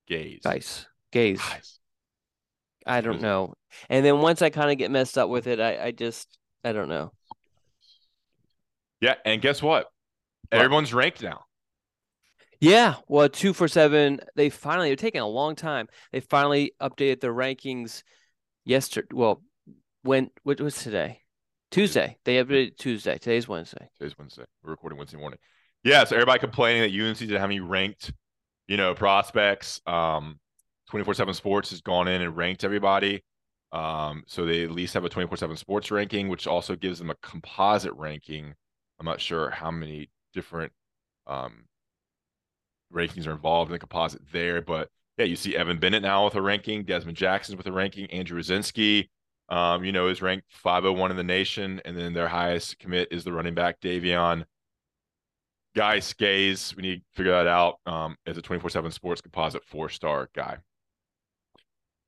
[0.08, 0.40] Gaze.
[0.44, 0.86] Nice.
[1.12, 1.38] Gaze.
[1.38, 1.78] Nice.
[2.86, 3.54] I don't know.
[3.88, 6.72] And then once I kind of get messed up with it, I, I just I
[6.72, 7.12] don't know.
[9.00, 9.86] Yeah, and guess what?
[10.50, 10.60] what?
[10.60, 11.44] Everyone's ranked now.
[12.60, 14.20] Yeah, well, two for seven.
[14.36, 15.88] They finally they're taking a long time.
[16.12, 18.02] They finally updated their rankings
[18.64, 19.08] yesterday.
[19.12, 19.42] Well,
[20.02, 21.20] when what was today?
[21.70, 22.16] Tuesday.
[22.24, 23.18] They updated Tuesday.
[23.18, 23.88] Today's Wednesday.
[23.98, 24.44] Today's Wednesday.
[24.62, 25.38] We're recording Wednesday morning.
[25.82, 28.12] Yeah, so everybody complaining that UNC didn't have any ranked,
[28.68, 29.80] you know, prospects.
[29.86, 30.38] Um,
[30.90, 33.22] 24/7 Sports has gone in and ranked everybody.
[33.72, 37.16] Um, so they at least have a 24/7 Sports ranking, which also gives them a
[37.16, 38.54] composite ranking.
[38.98, 40.72] I'm not sure how many different
[41.26, 41.64] um,
[42.92, 46.34] rankings are involved in the composite there, but yeah, you see Evan Bennett now with
[46.34, 49.08] a ranking, Desmond Jackson with a ranking, Andrew Rosinski,
[49.48, 53.24] um, you know, is ranked 501 in the nation, and then their highest commit is
[53.24, 54.44] the running back Davion.
[55.76, 57.80] Guy Skays, we need to figure that out.
[57.86, 60.58] Um, as a 24/7 Sports Composite four-star guy.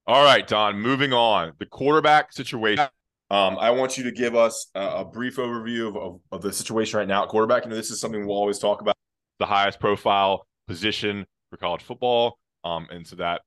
[0.09, 0.81] All right, Don.
[0.81, 2.87] Moving on, the quarterback situation.
[3.29, 6.53] Um, I want you to give us a, a brief overview of, of, of, the
[6.53, 7.65] situation right now at quarterback.
[7.65, 8.95] You know, this is something we'll always talk about.
[9.41, 12.39] The highest profile position for college football.
[12.63, 13.43] Um, and so that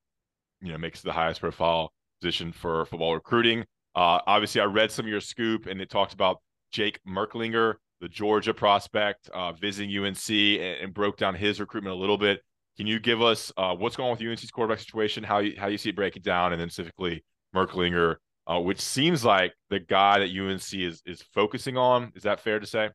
[0.62, 3.62] you know makes the highest profile position for football recruiting.
[3.96, 6.42] Uh, obviously, I read some of your scoop, and it talked about
[6.74, 12.00] Jake Merklinger, the Georgia prospect, uh, visiting UNC, and, and, broke down his recruitment a
[12.00, 12.42] little bit.
[12.80, 15.68] Can you give us uh, what's going on with UNC's quarterback situation, how you how
[15.68, 18.16] you see it breaking down, and then specifically Merklinger,
[18.48, 22.14] uh, which seems like the guy that UNC is is focusing on?
[22.16, 22.92] Is that fair to say?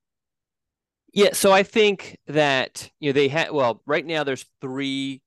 [1.12, 5.20] Yeah, so I think that you know they had well right now there's three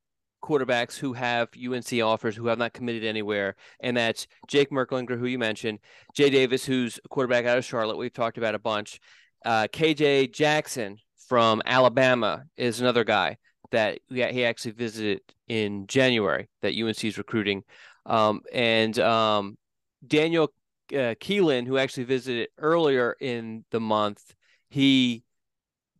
[0.43, 5.27] quarterbacks who have UNC offers who have not committed anywhere, and that's Jake Merklinger, who
[5.27, 5.77] you mentioned,
[6.15, 7.97] Jay Davis, who's a quarterback out of Charlotte.
[7.97, 8.99] We've talked about a bunch.
[9.45, 13.37] Uh, KJ Jackson from Alabama is another guy
[13.71, 17.63] that he actually visited in January that UNC is recruiting,
[18.05, 19.57] um, and um,
[20.05, 20.51] Daniel
[20.93, 24.33] uh, Kaelin, who actually visited earlier in the month,
[24.69, 25.23] he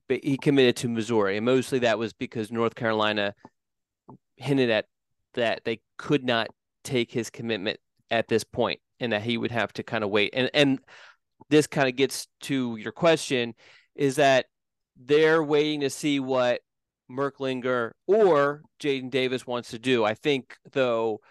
[0.10, 3.34] he committed to Missouri, and mostly that was because North Carolina
[4.38, 4.86] hinted at
[5.34, 6.47] that they could not
[6.84, 10.34] take his commitment at this point and that he would have to kind of wait.
[10.34, 10.80] And and
[11.49, 13.53] this kind of gets to your question
[13.95, 14.45] is that
[14.95, 16.62] they're waiting to see what
[17.10, 20.04] Merklinger or Jaden Davis wants to do.
[20.04, 21.22] I think though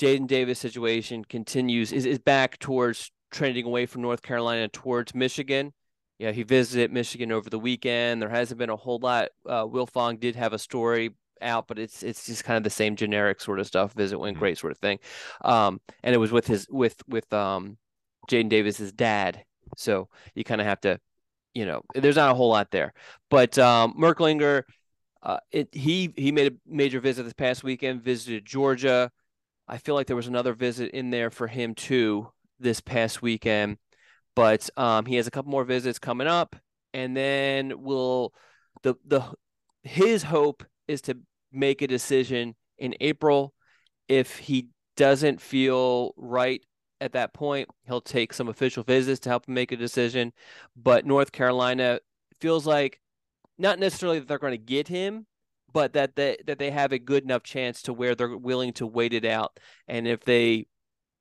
[0.00, 5.72] Jaden Davis situation continues is, is back towards trending away from North Carolina towards Michigan.
[6.18, 8.22] Yeah, he visited Michigan over the weekend.
[8.22, 9.28] There hasn't been a whole lot.
[9.46, 11.10] Uh, Wilfong did have a story
[11.42, 13.92] out, but it's it's just kind of the same generic sort of stuff.
[13.92, 14.40] Visit went mm-hmm.
[14.40, 14.98] great sort of thing.
[15.44, 17.76] Um, and it was with his with with um,
[18.30, 19.44] Jaden Davis's dad.
[19.76, 20.98] So you kind of have to,
[21.54, 22.94] you know, there's not a whole lot there.
[23.28, 24.62] But um, Merklinger,
[25.26, 28.02] uh, it he he made a major visit this past weekend.
[28.02, 29.10] Visited Georgia.
[29.68, 33.78] I feel like there was another visit in there for him too this past weekend.
[34.34, 36.56] But um, he has a couple more visits coming up,
[36.94, 38.32] and then will
[38.82, 39.22] the the
[39.82, 41.18] his hope is to
[41.52, 43.52] make a decision in April.
[44.08, 46.62] If he doesn't feel right
[47.00, 47.68] at that point.
[47.86, 50.32] He'll take some official visits to help him make a decision.
[50.76, 52.00] But North Carolina
[52.40, 53.00] feels like
[53.58, 55.26] not necessarily that they're going to get him,
[55.72, 58.86] but that they that they have a good enough chance to where they're willing to
[58.86, 59.58] wait it out.
[59.88, 60.66] And if they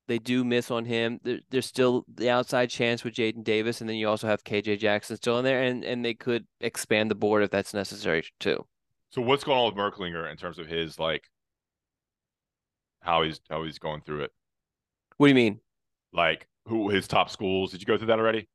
[0.08, 3.89] they do miss on him, there, there's still the outside chance with Jaden Davis, and
[3.89, 7.15] then you also have KJ Jackson still in there, and and they could expand the
[7.15, 8.65] board if that's necessary too.
[9.10, 11.24] So what's going on with Merklinger in terms of his like
[13.02, 14.32] how he's how he's going through it?
[15.17, 15.60] What do you mean?
[16.13, 17.71] Like who his top schools?
[17.71, 18.48] Did you go through that already?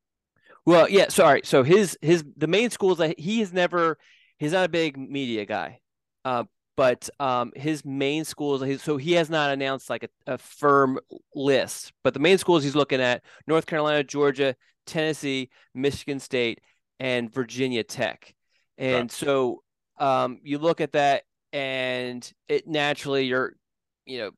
[0.66, 1.08] Well, yeah.
[1.08, 1.42] Sorry.
[1.44, 3.98] So his his the main schools that he has never
[4.38, 5.80] he's not a big media guy,
[6.24, 6.44] uh,
[6.76, 8.62] but um, his main schools.
[8.82, 10.98] So he has not announced like a, a firm
[11.34, 11.92] list.
[12.02, 16.60] But the main schools he's looking at: North Carolina, Georgia, Tennessee, Michigan State,
[16.98, 18.34] and Virginia Tech.
[18.78, 19.12] And right.
[19.12, 19.62] so
[19.98, 23.54] um, you look at that, and it naturally you're,
[24.06, 24.30] you know,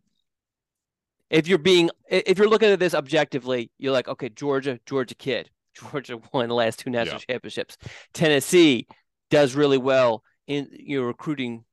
[1.30, 5.48] if you're being if you're looking at this objectively, you're like, okay, Georgia, Georgia kid,
[5.90, 7.35] Georgia won the last two national yeah.
[7.35, 7.76] championships.
[8.12, 8.87] Tennessee
[9.30, 11.64] does really well in you know recruiting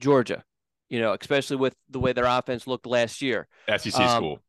[0.00, 0.44] Georgia,
[0.88, 3.48] you know, especially with the way their offense looked last year.
[3.76, 4.40] SEC um, school.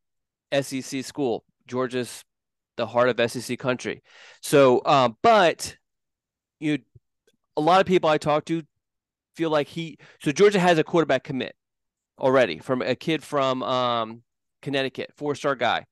[0.61, 1.43] SEC school.
[1.67, 2.23] Georgia's
[2.77, 4.01] the heart of SEC country.
[4.41, 5.75] So, um, but
[6.59, 6.79] you,
[7.57, 8.63] a lot of people I talk to
[9.35, 9.97] feel like he.
[10.21, 11.55] So Georgia has a quarterback commit
[12.17, 14.23] already from a kid from um,
[14.61, 15.85] Connecticut, four star guy,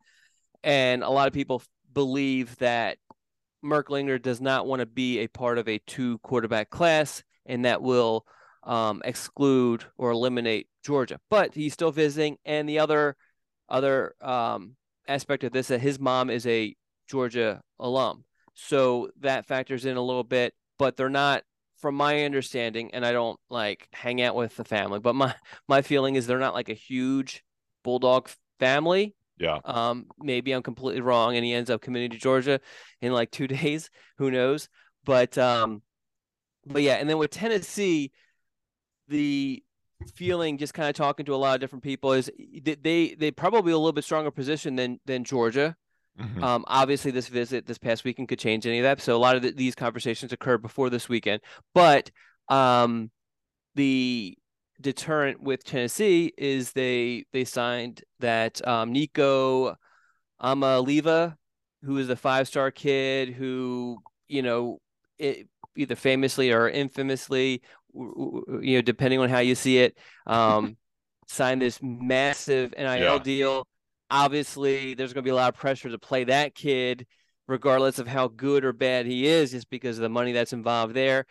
[0.63, 1.61] and a lot of people
[1.93, 2.97] believe that
[3.63, 7.81] Merklinger does not want to be a part of a two quarterback class, and that
[7.81, 8.25] will
[8.63, 11.19] um, exclude or eliminate Georgia.
[11.29, 13.15] But he's still visiting, and the other
[13.69, 14.75] other um,
[15.07, 16.75] aspect of this that his mom is a
[17.09, 18.23] Georgia alum,
[18.53, 20.53] so that factors in a little bit.
[20.77, 21.43] But they're not,
[21.79, 25.33] from my understanding, and I don't like hang out with the family, but my
[25.67, 27.43] my feeling is they're not like a huge
[27.83, 29.15] Bulldog family.
[29.37, 29.59] Yeah.
[29.65, 32.59] Um, maybe I'm completely wrong, and he ends up committing to Georgia
[33.01, 33.89] in like two days.
[34.17, 34.69] Who knows?
[35.05, 35.81] But um,
[36.65, 38.11] but yeah, and then with Tennessee,
[39.07, 39.63] the
[40.13, 42.29] feeling just kind of talking to a lot of different people is
[42.63, 45.75] they they probably a little bit stronger position than than Georgia.
[46.19, 46.43] Mm-hmm.
[46.43, 49.01] Um, obviously, this visit this past weekend could change any of that.
[49.01, 51.41] So a lot of the, these conversations occurred before this weekend,
[51.75, 52.09] but
[52.49, 53.11] um,
[53.75, 54.35] the
[54.79, 59.75] deterrent with Tennessee is they they signed that um, Nico
[60.41, 61.35] Iamaleava,
[61.83, 64.79] who is a five star kid who you know
[65.17, 67.61] it, either famously or infamously,
[67.93, 70.77] you know, depending on how you see it, um,
[71.27, 73.17] signed this massive NIL yeah.
[73.19, 73.67] deal.
[74.09, 77.05] Obviously, there's going to be a lot of pressure to play that kid,
[77.47, 80.93] regardless of how good or bad he is, just because of the money that's involved
[80.93, 81.25] there.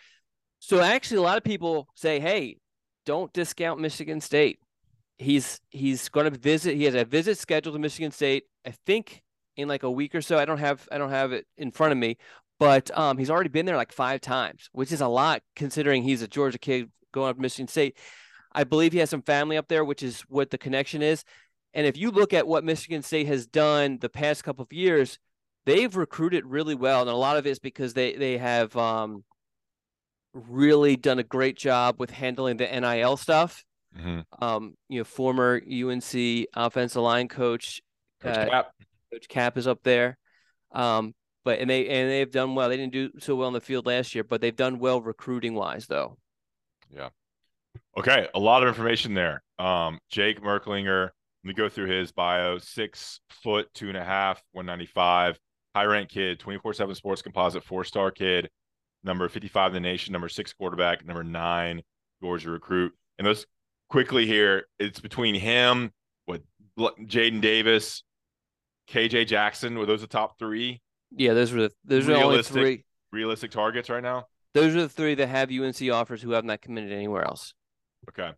[0.58, 2.56] So actually, a lot of people say, "Hey,
[3.06, 4.58] don't discount Michigan State.
[5.16, 6.76] He's he's going to visit.
[6.76, 8.44] He has a visit scheduled to Michigan State.
[8.66, 9.22] I think
[9.56, 10.38] in like a week or so.
[10.38, 12.18] I don't have I don't have it in front of me,
[12.58, 16.22] but um, he's already been there like five times, which is a lot considering he's
[16.22, 17.96] a Georgia kid going up to Michigan State.
[18.52, 21.24] I believe he has some family up there, which is what the connection is.
[21.74, 25.18] And if you look at what Michigan State has done the past couple of years,
[25.66, 29.24] they've recruited really well, and a lot of it is because they they have um,
[30.48, 33.64] really done a great job with handling the NIL stuff.
[33.96, 34.44] Mm-hmm.
[34.44, 37.80] Um, you know, former UNC offensive line coach,
[38.20, 38.72] coach uh, Kap.
[39.12, 40.18] Coach Kap is up there.
[40.72, 42.68] Um, but and they and they've done well.
[42.68, 45.54] They didn't do so well in the field last year, but they've done well recruiting
[45.54, 46.18] wise, though.
[46.90, 47.10] Yeah.
[47.96, 49.42] Okay, a lot of information there.
[49.58, 51.10] Um, Jake Merklinger.
[51.44, 52.58] Let me go through his bio.
[52.58, 55.38] Six foot, two and a half, one ninety five.
[55.74, 58.50] High rank kid, twenty four seven sports composite, four star kid
[59.06, 61.82] number 55 in the nation, number six quarterback, number nine
[62.20, 62.92] Georgia recruit.
[63.18, 63.46] And those
[63.88, 65.92] quickly here, it's between him,
[66.26, 66.42] with
[66.78, 68.02] Jadyn Davis,
[68.90, 69.78] KJ Jackson.
[69.78, 70.82] Were those the top three?
[71.10, 74.26] Yeah, those were the those realistic, are only three realistic targets right now.
[74.54, 77.54] Those are the three that have UNC offers who have not committed anywhere else.
[78.08, 78.32] Okay.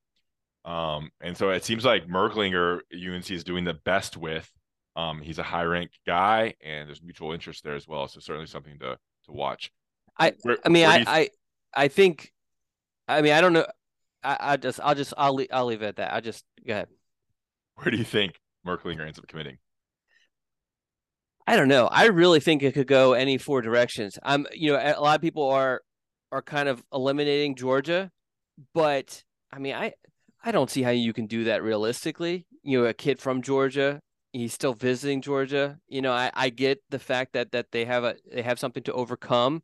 [0.64, 4.50] Um, and so it seems like Merklinger UNC is doing the best with.
[4.96, 8.08] Um, he's a high rank guy, and there's mutual interest there as well.
[8.08, 9.70] So certainly something to to watch.
[10.18, 11.28] I where, I mean I, th- I
[11.74, 12.32] I think
[13.06, 13.66] I mean I don't know
[14.22, 16.12] I, I just I'll just I'll leave, I'll leave it at that.
[16.12, 16.88] I just go ahead.
[17.76, 19.58] Where do you think Merklinger ends up committing?
[21.46, 21.86] I don't know.
[21.86, 24.18] I really think it could go any four directions.
[24.22, 25.82] I'm you know a lot of people are
[26.30, 28.10] are kind of eliminating Georgia,
[28.74, 29.94] but I mean I
[30.44, 32.46] I don't see how you can do that realistically.
[32.62, 34.00] You know, a kid from Georgia,
[34.32, 35.78] he's still visiting Georgia.
[35.88, 38.82] You know, I, I get the fact that that they have a they have something
[38.84, 39.62] to overcome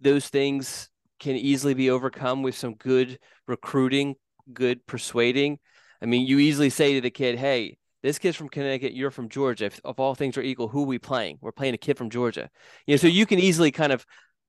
[0.00, 0.88] those things
[1.18, 4.14] can easily be overcome with some good recruiting,
[4.52, 5.58] good persuading.
[6.02, 9.28] I mean, you easily say to the kid, "Hey, this kid's from Connecticut, you're from
[9.28, 9.66] Georgia.
[9.66, 11.38] If, if all things are equal, who are we playing?
[11.40, 12.48] We're playing a kid from Georgia.
[12.86, 14.06] You know, so you can easily kind of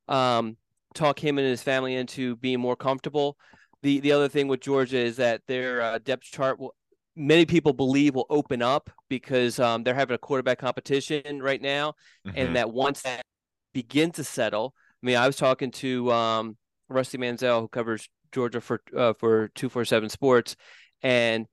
[0.08, 0.58] um,
[0.94, 3.38] talk him and his family into being more comfortable.
[3.84, 6.76] The the other thing with Georgia is that their uh, depth chart will
[7.16, 11.94] many people believe will open up because um, they're having a quarterback competition right now,
[12.26, 12.38] mm-hmm.
[12.38, 13.22] and that once that
[13.74, 16.58] begins to settle, I mean, I was talking to um,
[16.90, 20.56] Rusty Mansell who covers Georgia for uh, for two four seven Sports,
[21.02, 21.46] and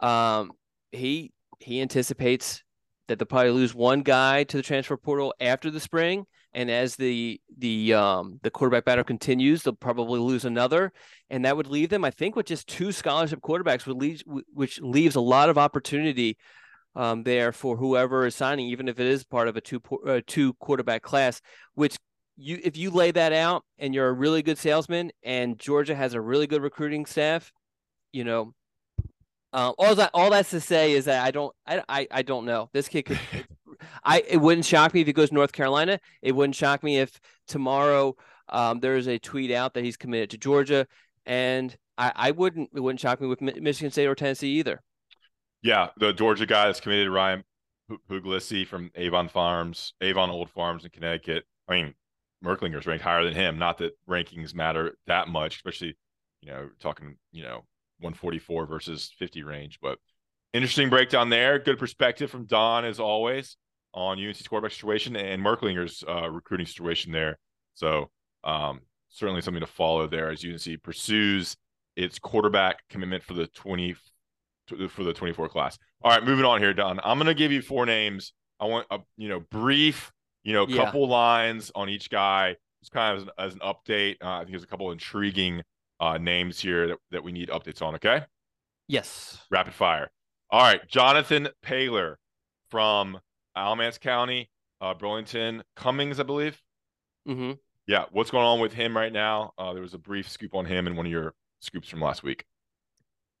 [0.00, 0.52] um,
[0.92, 2.62] he he anticipates
[3.08, 6.96] that they'll probably lose one guy to the transfer portal after the spring, and as
[6.96, 10.92] the the um, the quarterback battle continues, they'll probably lose another,
[11.30, 14.22] and that would leave them, I think, with just two scholarship quarterbacks, would leave,
[14.52, 16.38] which leaves a lot of opportunity
[16.94, 20.20] um, there for whoever is signing, even if it is part of a two uh,
[20.26, 21.40] two quarterback class.
[21.74, 21.96] Which
[22.36, 26.14] you, if you lay that out, and you're a really good salesman, and Georgia has
[26.14, 27.52] a really good recruiting staff,
[28.12, 28.54] you know,
[29.52, 32.44] um, all that all that's to say is that I don't I, I, I don't
[32.44, 32.68] know.
[32.72, 33.18] This kid could
[34.04, 35.98] I it wouldn't shock me if he goes to North Carolina.
[36.20, 38.16] It wouldn't shock me if tomorrow
[38.48, 40.86] um, there's a tweet out that he's committed to Georgia,
[41.24, 44.82] and I, I wouldn't it wouldn't shock me with Michigan State or Tennessee either.
[45.62, 47.42] Yeah, the Georgia guy that's committed to Ryan
[48.10, 51.44] Puglisi from Avon Farms, Avon Old Farms in Connecticut.
[51.68, 51.94] I mean,
[52.44, 53.58] Merklinger's ranked higher than him.
[53.58, 55.96] Not that rankings matter that much, especially
[56.40, 57.64] you know talking you know
[58.00, 59.78] 144 versus 50 range.
[59.80, 59.98] But
[60.52, 61.58] interesting breakdown there.
[61.58, 63.56] Good perspective from Don as always
[63.94, 67.38] on UNC's quarterback situation and Merklinger's uh, recruiting situation there.
[67.74, 68.10] So
[68.44, 71.56] um, certainly something to follow there as UNC pursues
[71.96, 73.96] its quarterback commitment for the 20
[74.88, 75.78] for the 24 class.
[76.02, 77.00] All right, moving on here, Don.
[77.04, 78.32] I'm going to give you four names.
[78.58, 80.12] I want a you know brief,
[80.46, 81.12] you know, a couple yeah.
[81.12, 82.54] lines on each guy.
[82.80, 84.16] It's kind of as an, as an update.
[84.22, 85.62] Uh, I think there's a couple intriguing
[85.98, 87.96] uh, names here that, that we need updates on.
[87.96, 88.22] Okay.
[88.86, 89.42] Yes.
[89.50, 90.08] Rapid fire.
[90.50, 90.86] All right.
[90.86, 92.14] Jonathan Paylor
[92.70, 93.18] from
[93.56, 94.48] Alamance County,
[94.80, 96.62] uh, Burlington Cummings, I believe.
[97.28, 97.52] Mm-hmm.
[97.88, 98.04] Yeah.
[98.12, 99.52] What's going on with him right now?
[99.58, 102.22] Uh, there was a brief scoop on him in one of your scoops from last
[102.22, 102.44] week.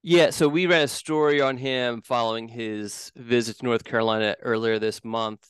[0.02, 4.78] Yeah, so we ran a story on him following his visit to North Carolina earlier
[4.78, 5.48] this month.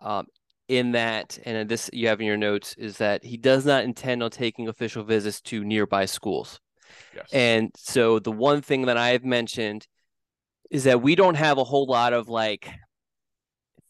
[0.00, 0.26] Um,
[0.68, 4.22] in that, and this you have in your notes, is that he does not intend
[4.22, 6.60] on taking official visits to nearby schools.
[7.14, 7.28] Yes.
[7.32, 9.86] And so the one thing that I have mentioned
[10.70, 12.70] is that we don't have a whole lot of like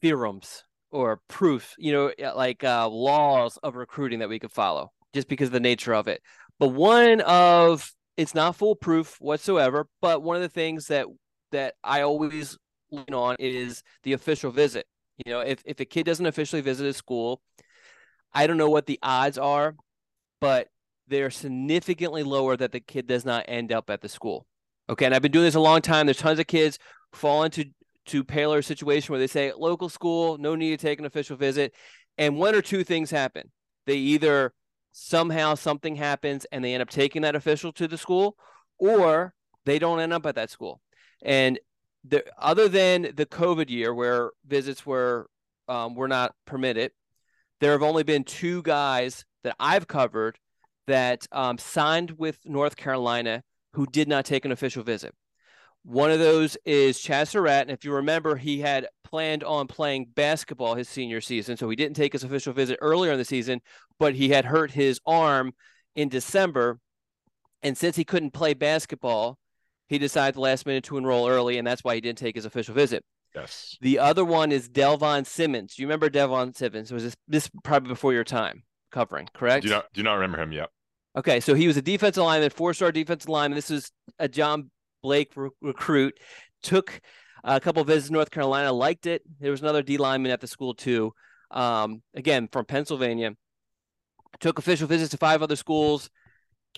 [0.01, 5.29] theorems or proof, you know, like uh, laws of recruiting that we could follow just
[5.29, 6.23] because of the nature of it.
[6.59, 11.07] But one of it's not foolproof whatsoever, but one of the things that
[11.53, 12.57] that I always
[12.91, 14.87] lean on is the official visit.
[15.25, 17.43] You know, if, if a kid doesn't officially visit a school,
[18.33, 19.75] I don't know what the odds are,
[20.41, 20.69] but
[21.09, 24.47] they're significantly lower that the kid does not end up at the school.
[24.89, 25.07] Okay.
[25.07, 26.07] And I've been doing this a long time.
[26.07, 26.79] There's tons of kids
[27.13, 27.67] fall into
[28.07, 31.75] to Paylor situation where they say local school, no need to take an official visit.
[32.17, 33.51] And one or two things happen.
[33.87, 34.53] They either
[34.93, 38.37] somehow something happens and they end up taking that official to the school,
[38.79, 40.81] or they don't end up at that school.
[41.23, 41.59] And
[42.05, 45.29] the other than the COVID year where visits were
[45.69, 46.93] um, were not permitted,
[47.61, 50.39] there have only been two guys that I've covered
[50.87, 53.43] that um, signed with North Carolina
[53.75, 55.15] who did not take an official visit.
[55.85, 60.09] One of those is Chaz Surratt, and if you remember, he had planned on playing
[60.15, 63.61] basketball his senior season, so he didn't take his official visit earlier in the season,
[63.99, 65.53] but he had hurt his arm
[65.95, 66.79] in December,
[67.63, 69.39] and since he couldn't play basketball,
[69.89, 72.45] he decided the last minute to enroll early, and that's why he didn't take his
[72.45, 73.05] official visit.
[73.35, 73.77] Yes.
[73.81, 75.75] The other one is Delvon Simmons.
[75.75, 76.93] Do you remember Delvon Simmons?
[76.93, 79.29] Was this this probably before your time covering?
[79.35, 79.65] Correct.
[79.65, 80.69] Do not do not remember him yet.
[81.17, 83.57] Okay, so he was a defensive lineman, four star defensive lineman.
[83.57, 84.71] This is a John
[85.03, 86.19] Blake re- recruit.
[86.63, 87.01] Took
[87.45, 89.23] a couple visits to North Carolina, liked it.
[89.41, 91.13] There was another D lineman at the school too.
[91.51, 93.33] Um, again from Pennsylvania.
[94.41, 96.11] Took official visits to five other schools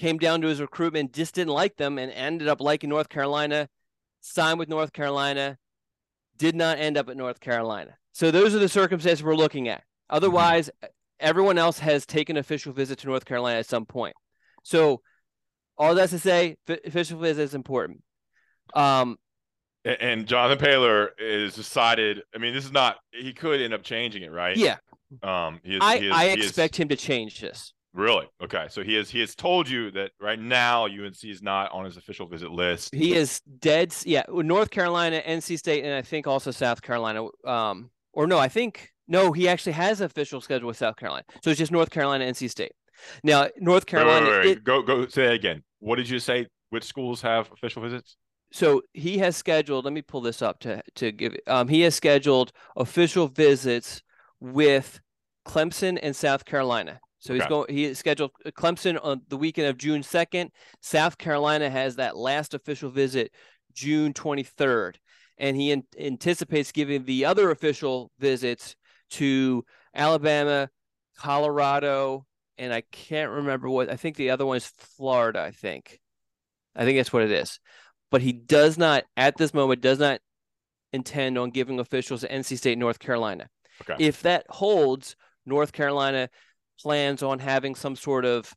[0.00, 3.68] came down to his recruitment, just didn't like them, and ended up liking North Carolina,
[4.20, 5.58] signed with North Carolina,
[6.38, 7.96] did not end up at North Carolina.
[8.12, 9.84] So those are the circumstances we're looking at.
[10.08, 10.70] Otherwise,
[11.20, 14.16] everyone else has taken official visit to North Carolina at some point.
[14.62, 15.02] So
[15.76, 18.02] all that's to say, official visit is important.
[18.74, 19.18] Um,
[19.84, 22.22] and Jonathan Paylor is decided.
[22.34, 22.96] I mean, this is not.
[23.12, 24.56] He could end up changing it, right?
[24.56, 24.76] Yeah.
[25.22, 25.60] Um.
[25.62, 27.72] He is, I he is, I expect is, him to change this.
[27.92, 28.26] Really?
[28.42, 28.66] Okay.
[28.70, 31.96] So he has he has told you that right now UNC is not on his
[31.96, 32.94] official visit list.
[32.94, 33.94] He is dead.
[34.04, 37.26] Yeah, North Carolina, NC State, and I think also South Carolina.
[37.44, 41.24] Um, or no, I think no, he actually has an official schedule with South Carolina.
[41.42, 42.72] So it's just North Carolina, NC State.
[43.24, 44.26] Now North Carolina.
[44.26, 44.58] Wait, wait, wait.
[44.58, 45.62] It, go go say that again.
[45.80, 46.46] What did you say?
[46.68, 48.16] Which schools have official visits?
[48.52, 49.84] so he has scheduled.
[49.84, 51.36] Let me pull this up to to give.
[51.46, 54.02] Um, he has scheduled official visits
[54.40, 55.00] with
[55.46, 57.00] Clemson and South Carolina.
[57.20, 57.42] So okay.
[57.42, 57.74] he's going.
[57.74, 60.50] He scheduled Clemson on the weekend of June second.
[60.80, 63.32] South Carolina has that last official visit
[63.74, 64.98] June twenty third,
[65.38, 68.74] and he in, anticipates giving the other official visits
[69.10, 69.64] to
[69.94, 70.70] Alabama,
[71.18, 72.24] Colorado,
[72.56, 73.90] and I can't remember what.
[73.90, 75.40] I think the other one is Florida.
[75.40, 76.00] I think.
[76.74, 77.60] I think that's what it is.
[78.10, 80.20] But he does not, at this moment, does not
[80.92, 83.48] intend on giving officials at NC State, North Carolina.
[83.82, 84.02] Okay.
[84.04, 85.16] If that holds,
[85.46, 86.28] North Carolina
[86.82, 88.52] plans on having some sort of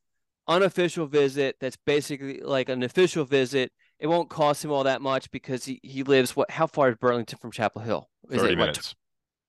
[0.48, 3.72] unofficial visit that's basically like an official visit.
[4.00, 6.96] It won't cost him all that much because he, he lives what how far is
[6.98, 8.10] Burlington from Chapel Hill?
[8.30, 8.96] Is 30 it, minutes.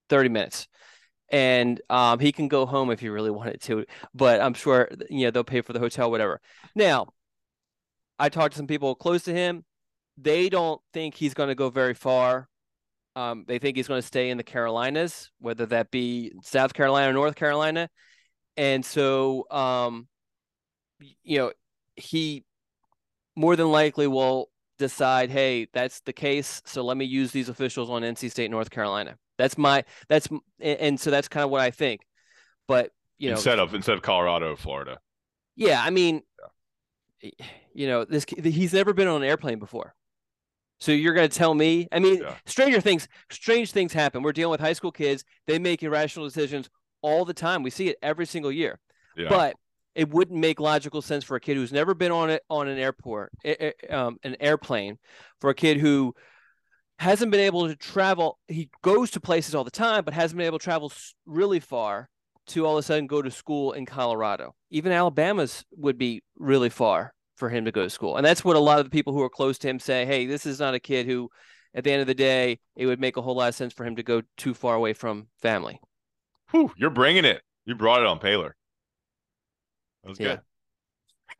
[0.08, 0.68] What, 30 minutes.
[1.30, 5.24] And um, he can go home if he really wanted to, but I'm sure you
[5.24, 6.40] know they'll pay for the hotel, whatever.
[6.74, 7.08] Now,
[8.18, 9.64] I talked to some people close to him.
[10.16, 12.48] They don't think he's going to go very far.
[13.16, 17.10] Um, they think he's going to stay in the Carolinas, whether that be South Carolina
[17.10, 17.88] or North Carolina.
[18.56, 20.08] And so, um,
[21.22, 21.52] you know,
[21.96, 22.44] he
[23.36, 26.62] more than likely will decide, hey, that's the case.
[26.64, 29.16] So let me use these officials on NC State, North Carolina.
[29.38, 30.28] That's my that's
[30.60, 32.02] and so that's kind of what I think.
[32.68, 34.98] But you know, instead of instead of Colorado, Florida.
[35.56, 36.22] Yeah, I mean,
[37.20, 37.30] yeah.
[37.72, 39.94] you know, this he's never been on an airplane before.
[40.80, 41.88] So you're going to tell me?
[41.92, 42.34] I mean, yeah.
[42.46, 44.22] stranger things, strange things happen.
[44.22, 45.24] We're dealing with high school kids.
[45.46, 46.68] They make irrational decisions
[47.04, 47.62] all the time.
[47.62, 48.80] We see it every single year.
[49.14, 49.28] Yeah.
[49.28, 49.56] But
[49.94, 52.78] it wouldn't make logical sense for a kid who's never been on it on an
[52.78, 53.30] airport,
[53.90, 54.98] um, an airplane,
[55.40, 56.14] for a kid who
[56.98, 58.38] hasn't been able to travel.
[58.48, 60.90] He goes to places all the time, but hasn't been able to travel
[61.26, 62.08] really far
[62.46, 64.54] to all of a sudden go to school in Colorado.
[64.70, 68.16] Even Alabama's would be really far for him to go to school.
[68.16, 70.26] And that's what a lot of the people who are close to him say, hey,
[70.26, 71.30] this is not a kid who,
[71.74, 73.84] at the end of the day, it would make a whole lot of sense for
[73.84, 75.80] him to go too far away from family.
[76.50, 77.42] Whew, you're bringing it.
[77.66, 78.52] You brought it on Paylor.
[80.02, 80.36] That was yeah.
[80.36, 80.40] good.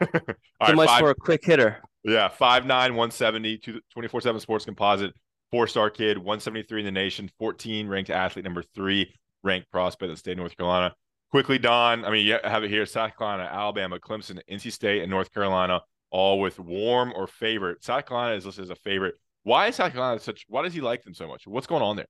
[0.27, 1.79] Too right, much five, for a quick hitter.
[2.03, 3.61] Yeah, 5'9, 170,
[3.93, 5.15] 24 7 sports composite,
[5.51, 10.11] four star kid, 173 in the nation, 14 ranked athlete, number three ranked prospect in
[10.11, 10.95] the state of North Carolina.
[11.31, 15.11] Quickly, Don, I mean, you have it here South Carolina, Alabama, Clemson, NC State, and
[15.11, 15.81] North Carolina,
[16.11, 17.83] all with warm or favorite.
[17.83, 19.15] South Carolina is listed as a favorite.
[19.43, 21.47] Why is South Carolina such, why does he like them so much?
[21.47, 22.07] What's going on there?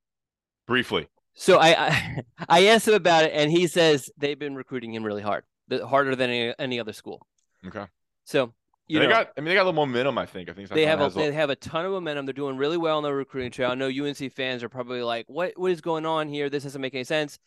[0.67, 1.09] Briefly.
[1.35, 5.05] So I, I, I asked him about it, and he says they've been recruiting him
[5.05, 7.27] really hard, harder than any, any other school.
[7.67, 7.85] Okay.
[8.25, 8.53] So
[8.87, 9.33] you they know, got.
[9.37, 10.19] I mean, they got a little momentum.
[10.19, 10.51] I think.
[10.51, 12.27] I think they have a, they have a ton of momentum.
[12.27, 13.71] They're doing really well on the recruiting trail.
[13.71, 15.53] I know UNC fans are probably like, "What?
[15.57, 16.51] What is going on here?
[16.51, 17.39] This doesn't make any sense."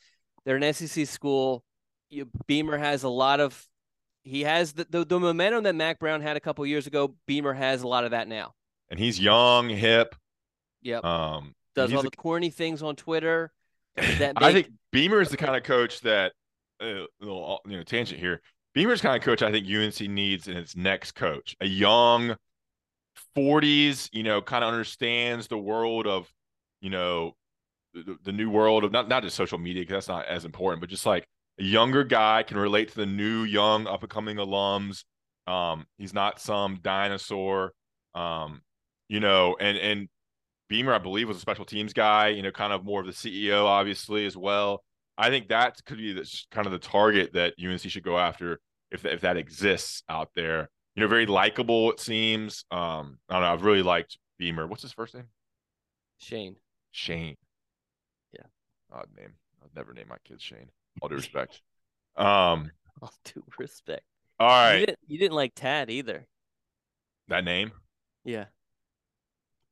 [0.46, 1.64] They're an SEC school.
[2.10, 3.68] You, Beamer has a lot of.
[4.24, 7.16] He has the, the, the momentum that Mack Brown had a couple years ago.
[7.28, 8.54] Beamer has a lot of that now.
[8.90, 10.16] And he's young, hip.
[10.82, 11.04] Yep.
[11.06, 13.52] Um, does all the corny things on Twitter.
[13.98, 16.34] That I think Beamer is the kind of coach that
[16.80, 18.42] uh, little you know tangent here.
[18.74, 22.36] Beamer's kind of coach I think UNC needs in its next coach, a young
[23.36, 26.32] 40s, you know, kind of understands the world of,
[26.82, 27.36] you know,
[27.94, 30.82] the, the new world of not not just social media because that's not as important,
[30.82, 31.26] but just like
[31.60, 35.04] a younger guy can relate to the new young up and coming alums.
[35.48, 37.74] Um, he's not some dinosaur.
[38.14, 38.62] Um,
[39.10, 40.10] you know, and and
[40.70, 43.14] Beamer, I believe, was a special teams guy, you know, kind of more of the
[43.14, 44.84] CEO, obviously, as well.
[45.18, 48.60] I think that could be the, kind of the target that UNC should go after
[48.92, 50.70] if, if that exists out there.
[50.96, 52.66] You know, very likable, it seems.
[52.72, 53.54] Um, I don't know.
[53.54, 54.68] I've really liked Beamer.
[54.68, 55.28] What's his first name?
[56.18, 56.56] Shane.
[56.92, 57.36] Shane.
[58.34, 58.46] Yeah.
[58.92, 59.34] Odd name.
[59.64, 60.70] I'd never name my kids Shane.
[61.02, 61.62] All due respect.
[62.16, 64.04] Um, all due respect.
[64.40, 64.74] All right.
[64.74, 66.26] You didn't, you didn't like Tad either.
[67.28, 67.72] That name?
[68.24, 68.46] Yeah.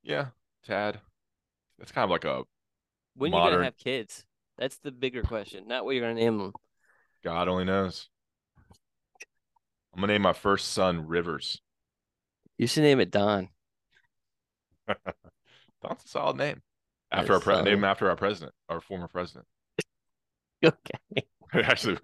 [0.04, 0.28] Yeah.
[0.66, 1.00] Tad.
[1.80, 2.44] That's kind of like a.
[3.16, 3.46] When modern...
[3.46, 4.26] you gonna have kids?
[4.58, 6.54] That's the bigger question, not what you're gonna name them.
[7.24, 8.10] God only knows.
[9.94, 11.62] I'm gonna name my first son Rivers.
[12.58, 13.50] You should name it Don.
[14.88, 16.62] Don's a solid name.
[17.12, 19.46] After our pre- name after our president, our former president.
[20.66, 21.26] okay.
[21.54, 21.98] Actually,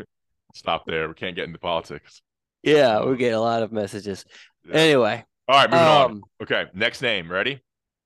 [0.53, 1.07] stop there.
[1.07, 2.21] We can't get into politics.
[2.63, 4.23] Yeah, we get a lot of messages.
[4.65, 4.75] Yeah.
[4.75, 5.25] Anyway.
[5.47, 6.21] All right, moving um, on.
[6.43, 7.31] Okay, next name.
[7.31, 7.61] Ready?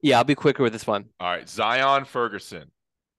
[0.05, 1.05] Yeah, I'll be quicker with this one.
[1.19, 2.69] All right, Zion Ferguson.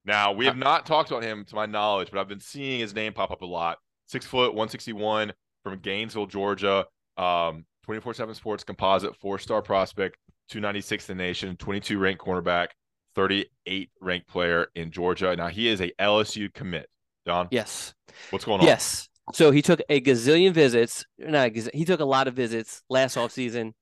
[0.04, 2.78] Now we have uh, not talked about him to my knowledge, but I've been seeing
[2.78, 3.78] his name pop up a lot.
[4.06, 5.32] Six foot, one sixty one
[5.64, 6.86] from Gainesville, Georgia.
[7.16, 10.16] Um, 24/7 Sports Composite, four star prospect,
[10.50, 12.68] 296 in the nation, 22 ranked cornerback,
[13.16, 15.34] 38 ranked player in Georgia.
[15.34, 16.88] Now he is a LSU commit.
[17.24, 17.48] Don.
[17.50, 17.94] Yes.
[18.30, 18.66] What's going on?
[18.66, 19.08] Yes.
[19.32, 21.04] So he took a gazillion visits.
[21.18, 23.72] Not gazillion, he took a lot of visits last offseason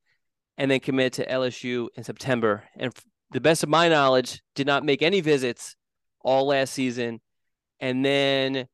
[0.57, 2.65] and then committed to LSU in September.
[2.77, 2.93] And
[3.31, 5.77] the best of my knowledge, did not make any visits
[6.21, 7.21] all last season.
[7.81, 8.69] And then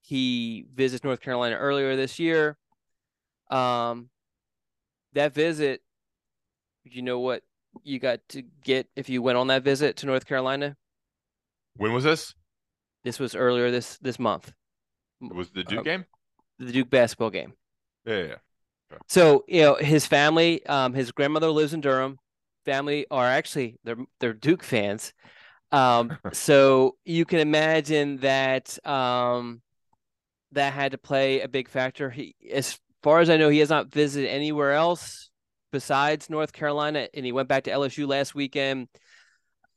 [0.00, 2.56] he visits North Carolina earlier this year.
[3.50, 4.08] Um,
[5.12, 5.82] that visit,
[6.84, 7.42] you know what
[7.82, 10.76] you got to get if you went on that visit to North Carolina?
[11.76, 12.34] When was this?
[13.04, 14.52] This was earlier this this month.
[15.20, 16.04] It was the Duke uh, game?
[16.58, 17.54] The Duke basketball game.
[18.04, 18.34] Yeah, yeah.
[19.08, 22.18] So, you know, his family, um, his grandmother lives in Durham.
[22.64, 25.12] Family are actually they're they're Duke fans.
[25.72, 29.62] Um, so you can imagine that um
[30.52, 32.10] that had to play a big factor.
[32.10, 35.30] He as far as I know, he has not visited anywhere else
[35.72, 38.88] besides North Carolina, and he went back to LSU last weekend.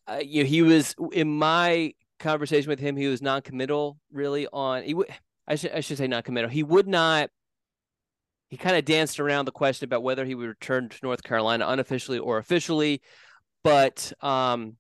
[0.08, 2.96] Uh, you know, he was in my conversation with him.
[2.96, 4.48] He was non-committal, really.
[4.52, 5.08] On he would,
[5.48, 6.50] I should I should say non-committal.
[6.50, 7.30] He would not.
[8.54, 11.66] He kind of danced around the question about whether he would return to North Carolina
[11.68, 13.02] unofficially or officially,
[13.64, 14.78] but um,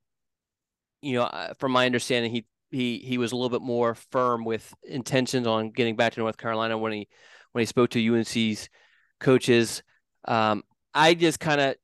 [1.01, 4.45] you know, uh, from my understanding, he he he was a little bit more firm
[4.45, 7.07] with intentions on getting back to North Carolina when he
[7.53, 8.69] when he spoke to UNC's
[9.19, 9.81] coaches.
[10.25, 10.61] Um,
[10.93, 11.75] I just kind of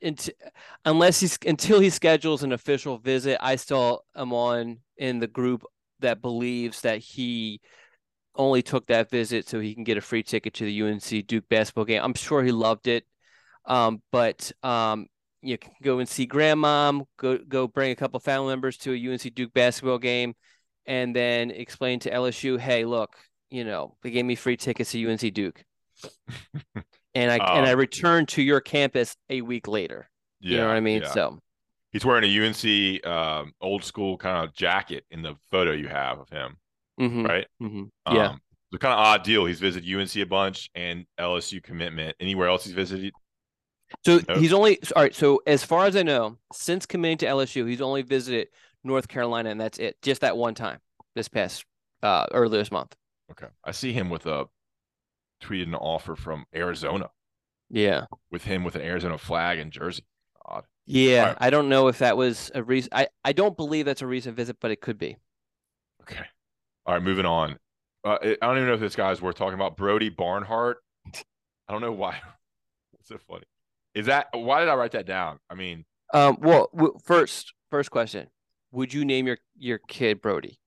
[0.85, 5.63] unless he's until he schedules an official visit, I still am on in the group
[6.01, 7.61] that believes that he
[8.35, 11.47] only took that visit so he can get a free ticket to the UNC Duke
[11.49, 12.01] basketball game.
[12.03, 13.05] I'm sure he loved it,
[13.65, 15.07] um, but um,
[15.41, 19.11] you can go and see grandmom, go go bring a couple family members to a
[19.11, 20.35] UNC Duke basketball game,
[20.85, 23.15] and then explain to LSU, hey, look,
[23.49, 25.63] you know, they gave me free tickets to UNC Duke.
[27.15, 30.09] and I um, and I returned to your campus a week later.
[30.39, 31.01] Yeah, you know what I mean?
[31.01, 31.11] Yeah.
[31.11, 31.39] So
[31.91, 36.19] he's wearing a UNC um, old school kind of jacket in the photo you have
[36.19, 36.57] of him,
[36.99, 37.47] mm-hmm, right?
[37.61, 38.13] Mm-hmm.
[38.13, 38.41] Yeah, um,
[38.71, 39.45] it's a kind of odd deal.
[39.45, 42.15] He's visited UNC a bunch and LSU commitment.
[42.19, 43.13] Anywhere else he's visited?
[44.05, 44.35] So no?
[44.35, 45.15] he's only all right.
[45.15, 48.49] So as far as I know, since committing to LSU, he's only visited
[48.83, 50.01] North Carolina, and that's it.
[50.01, 50.79] Just that one time
[51.15, 51.65] this past
[52.03, 52.95] uh, earlier this month.
[53.31, 54.45] Okay, I see him with a
[55.41, 57.09] tweeted an offer from Arizona.
[57.69, 58.05] Yeah.
[58.31, 60.03] With him with an Arizona flag and jersey.
[60.45, 60.65] Odd.
[60.85, 61.37] Yeah, right.
[61.39, 62.89] I don't know if that was a reason.
[62.93, 65.17] I, I don't believe that's a recent visit, but it could be.
[66.01, 66.25] Okay.
[66.89, 67.59] All right, moving on.
[68.03, 69.77] Uh, I don't even know if this guy's worth talking about.
[69.77, 70.77] Brody Barnhart.
[71.05, 72.19] I don't know why.
[72.91, 73.43] What's so funny?
[73.93, 75.37] Is that why did I write that down?
[75.51, 75.85] I mean,
[76.15, 76.71] um, well,
[77.03, 78.25] first, first question:
[78.71, 80.57] Would you name your your kid Brody?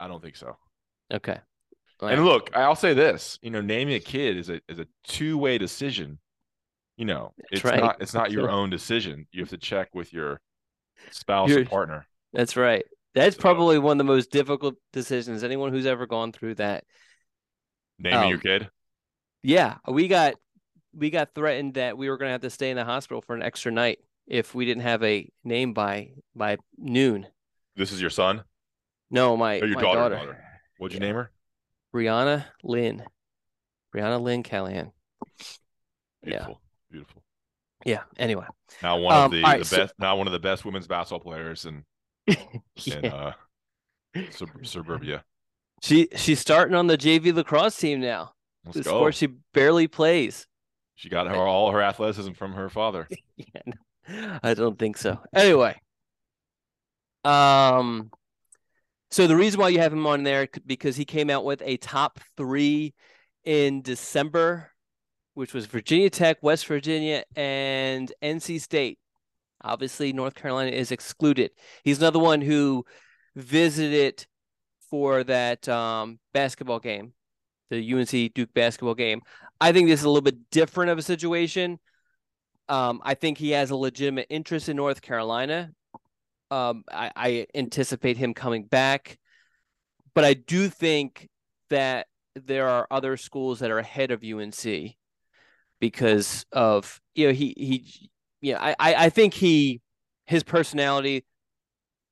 [0.00, 0.56] I don't think so.
[1.12, 1.40] Okay.
[2.00, 5.36] And look, I'll say this: you know, naming a kid is a is a two
[5.36, 6.18] way decision.
[6.96, 7.80] You know, it's right.
[7.80, 9.26] not it's not your own decision.
[9.30, 10.40] You have to check with your
[11.10, 12.06] spouse or partner.
[12.32, 12.86] That's right.
[13.16, 15.42] That's so, probably one of the most difficult decisions.
[15.42, 16.84] Anyone who's ever gone through that.
[17.98, 18.68] Naming um, your kid.
[19.42, 20.34] Yeah, we got
[20.94, 23.34] we got threatened that we were going to have to stay in the hospital for
[23.34, 27.26] an extra night if we didn't have a name by by noon.
[27.74, 28.44] This is your son?
[29.10, 30.16] No, my, oh, your my daughter, daughter.
[30.16, 30.44] daughter.
[30.78, 31.30] What'd you name her?
[31.94, 33.02] Brianna Lynn.
[33.94, 34.92] Brianna Lynn Callahan.
[36.22, 36.60] Beautiful.
[36.60, 36.90] Yeah.
[36.90, 37.22] Beautiful.
[37.84, 38.02] Yeah.
[38.18, 38.46] Anyway.
[38.82, 39.76] Now one of um, the, right, the so...
[39.78, 41.84] best now one of the best women's basketball players in,
[42.76, 42.96] yeah.
[42.96, 43.32] in uh
[44.30, 45.24] sub- suburbia.
[45.82, 48.32] She she's starting on the JV lacrosse team now.
[48.64, 48.90] Let's the go.
[48.90, 50.46] sport she barely plays.
[50.94, 53.08] She got her all her athleticism from her father.
[53.36, 55.20] yeah, no, I don't think so.
[55.34, 55.80] Anyway.
[57.24, 58.10] Um
[59.10, 61.76] so the reason why you have him on there because he came out with a
[61.76, 62.94] top three
[63.44, 64.72] in December,
[65.34, 68.98] which was Virginia Tech, West Virginia, and NC State.
[69.66, 71.50] Obviously, North Carolina is excluded.
[71.82, 72.84] He's another one who
[73.34, 74.26] visited
[74.90, 77.12] for that um, basketball game,
[77.70, 79.22] the UNC Duke basketball game.
[79.60, 81.78] I think this is a little bit different of a situation.
[82.68, 85.70] Um, I think he has a legitimate interest in North Carolina.
[86.50, 89.18] Um, I, I anticipate him coming back,
[90.14, 91.28] but I do think
[91.70, 94.94] that there are other schools that are ahead of UNC
[95.80, 98.10] because of you know he he
[98.40, 99.80] yeah I I think he
[100.26, 101.24] his personality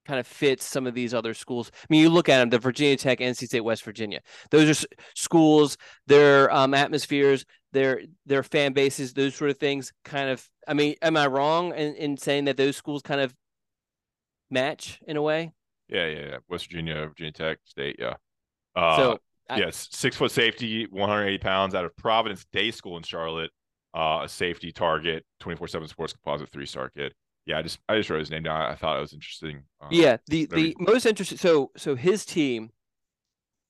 [0.07, 1.71] kind of fits some of these other schools.
[1.75, 4.21] I mean, you look at them, the Virginia Tech, NC State, West Virginia.
[4.51, 9.93] Those are schools, their um, atmospheres, their their fan bases, those sort of things.
[10.05, 10.47] Kind of.
[10.69, 13.35] I mean, am I wrong in, in saying that those schools kind of
[14.51, 15.53] match in a way.
[15.89, 16.37] Yeah, yeah, yeah.
[16.49, 18.15] West Virginia, Virginia Tech, State, yeah.
[18.75, 19.19] Uh, so
[19.51, 23.51] I, yes, six foot safety, 180 pounds out of Providence Day School in Charlotte.
[23.95, 27.15] Uh, a safety target, 24 seven sports composite three star kid.
[27.47, 28.61] Yeah, I just I just wrote his name down.
[28.61, 29.63] I thought it was interesting.
[29.81, 31.39] Uh, yeah, the the most interesting.
[31.39, 32.71] So so his team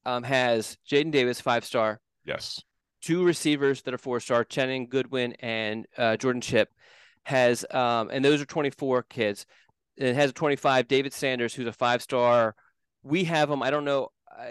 [0.07, 2.01] um has Jadyn Davis five star.
[2.25, 2.63] Yes.
[3.03, 6.71] Two receivers that are four star, Channing Goodwin and uh, Jordan Chip.
[7.25, 9.45] has, um, and those are 24 kids.
[9.97, 12.55] It has a 25, David Sanders, who's a five star.
[13.03, 13.63] We have him.
[13.63, 14.09] I don't know.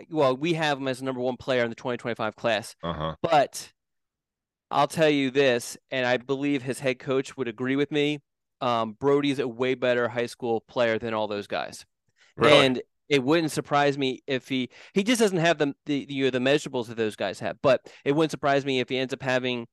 [0.10, 2.76] Well, we have him as the number one player in the 2025 class.
[2.84, 3.16] Uh-huh.
[3.24, 3.74] But
[4.74, 8.20] I'll tell you this, and I believe his head coach would agree with me.
[8.60, 11.86] Um, Brody's a way better high school player than all those guys.
[12.36, 12.54] Really?
[12.58, 16.30] And it wouldn't surprise me if he he just doesn't have the the you know,
[16.32, 17.58] the measurables that those guys have.
[17.62, 19.68] But it wouldn't surprise me if he ends up having,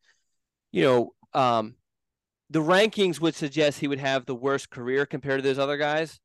[0.73, 1.77] you know, um,
[2.51, 6.21] the rankings would suggest he would have the worst career compared to those other guys.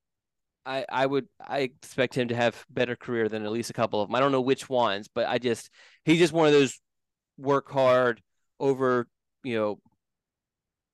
[0.66, 4.02] I I would I expect him to have better career than at least a couple
[4.02, 4.16] of them.
[4.16, 5.70] I don't know which ones, but I just
[6.04, 6.82] he's just one of those
[7.38, 8.22] work hard
[8.60, 9.08] over
[9.44, 9.80] you know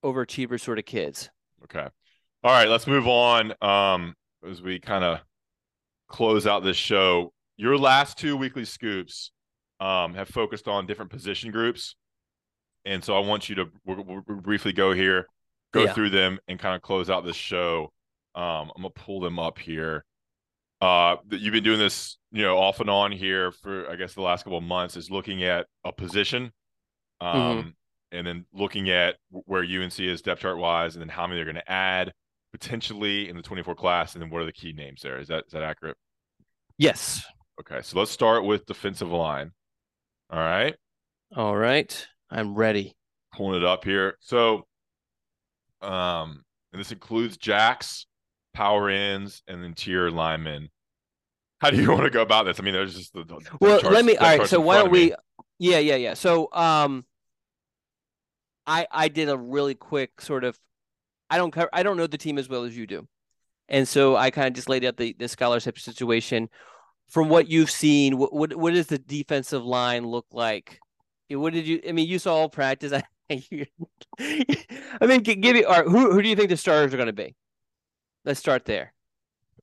[0.03, 1.29] overachiever sort of kids.
[1.63, 1.87] Okay.
[2.43, 3.53] All right, let's move on.
[3.61, 4.15] Um,
[4.47, 5.19] as we kind of
[6.07, 9.31] close out this show, your last two weekly scoops
[9.79, 11.95] um, have focused on different position groups,
[12.83, 15.27] and so I want you to we'll, we'll briefly go here,
[15.71, 15.93] go yeah.
[15.93, 17.91] through them, and kind of close out this show.
[18.33, 20.03] Um, I'm gonna pull them up here.
[20.79, 24.21] Uh, you've been doing this, you know, off and on here for I guess the
[24.21, 24.97] last couple of months.
[24.97, 26.51] Is looking at a position.
[27.21, 27.69] Um, mm-hmm.
[28.11, 31.45] and then looking at where UNC is depth chart wise, and then how many they're
[31.45, 32.11] going to add
[32.51, 35.19] potentially in the 24 class, and then what are the key names there?
[35.19, 35.97] Is that is that accurate?
[36.77, 37.23] Yes.
[37.59, 39.51] Okay, so let's start with defensive line.
[40.31, 40.75] All right.
[41.35, 42.07] All right.
[42.29, 42.95] I'm ready.
[43.35, 44.17] Pulling it up here.
[44.19, 44.65] So,
[45.81, 46.43] um,
[46.73, 48.07] and this includes jacks,
[48.53, 50.69] power ends, and interior linemen.
[51.59, 52.59] How do you want to go about this?
[52.59, 53.79] I mean, there's just the, the well.
[53.79, 54.17] Charts, let me.
[54.17, 54.47] All right.
[54.47, 55.13] So why don't we?
[55.59, 56.15] Yeah, yeah, yeah.
[56.15, 57.05] So, um,
[58.67, 60.57] I I did a really quick sort of
[61.29, 63.07] I don't cover, I don't know the team as well as you do,
[63.69, 66.49] and so I kind of just laid out the the scholarship situation.
[67.09, 70.79] From what you've seen, what what, what does the defensive line look like?
[71.29, 71.81] What did you?
[71.87, 72.93] I mean, you saw all practice.
[73.29, 73.65] I
[75.01, 75.65] mean, give me.
[75.65, 77.35] Or who who do you think the starters are going to be?
[78.23, 78.93] Let's start there.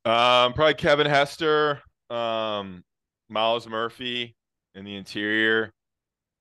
[0.05, 2.85] Um, probably Kevin Hester, um,
[3.29, 4.37] Myles Murphy
[4.75, 5.73] in the interior.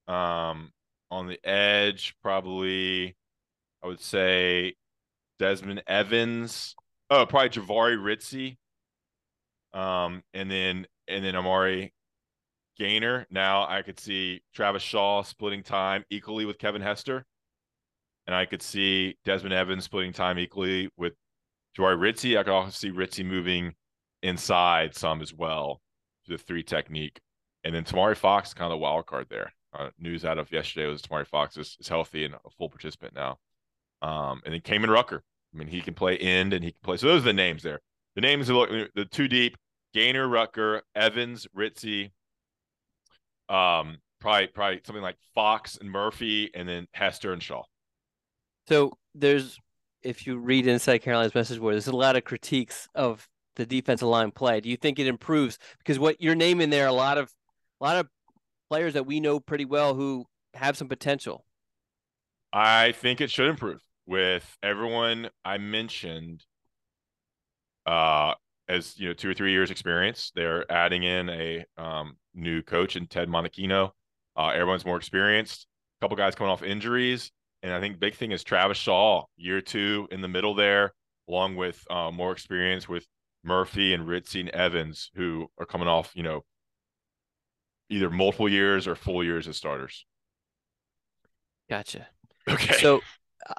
[0.07, 0.71] Um,
[1.11, 3.15] on the edge, probably
[3.83, 4.75] I would say
[5.39, 6.75] Desmond Evans.
[7.09, 8.57] Oh, probably Jahvaree Ritzie.
[9.73, 11.93] Um, and then and then Amari
[12.77, 13.25] Gainer.
[13.29, 17.25] Now I could see Travis Shaw splitting time equally with Kevin Hester.
[18.25, 21.13] And I could see Desmond Evans splitting time equally with
[21.77, 22.37] Jahvaree Ritzie.
[22.37, 23.73] I could also see Ritzie moving
[24.21, 25.79] inside some as well,
[26.25, 27.19] to the three technique.
[27.63, 29.53] And then Tomari Fox, kind of wild card there.
[29.77, 33.13] Uh, news out of yesterday was Tomari Fox is, is healthy and a full participant
[33.13, 33.37] now.
[34.01, 35.23] Um, and then Kaimon Rucker.
[35.53, 36.97] I mean, he can play end and he can play.
[36.97, 37.81] So those are the names there.
[38.15, 39.55] The names are the two deep:
[39.93, 42.11] Gainer, Rucker, Evans, Ritzie.
[43.49, 47.63] Um, probably probably something like Fox and Murphy, and then Hester and Shaw.
[48.67, 49.57] So there's,
[50.01, 54.07] if you read inside Carolina's message board, there's a lot of critiques of the defensive
[54.07, 54.59] line play.
[54.59, 55.57] Do you think it improves?
[55.77, 57.31] Because what you're naming there, a lot of,
[57.79, 58.07] a lot of
[58.69, 61.45] players that we know pretty well who have some potential.
[62.51, 63.81] I think it should improve.
[64.05, 66.45] With everyone I mentioned
[67.85, 68.33] uh
[68.67, 72.95] as you know two or three years experience they're adding in a um, new coach
[72.95, 73.91] in ted monachino.
[74.35, 75.67] Uh, everyone's more experienced.
[75.99, 77.31] A couple guys coming off injuries.
[77.63, 80.93] And i think big thing is travis shaw year two in the middle there
[81.27, 83.05] along with uh, more experience with
[83.43, 86.43] murphy and ritzie and evans who are coming off you know
[87.89, 90.05] either multiple years or full years as starters
[91.69, 92.07] gotcha
[92.49, 93.01] okay so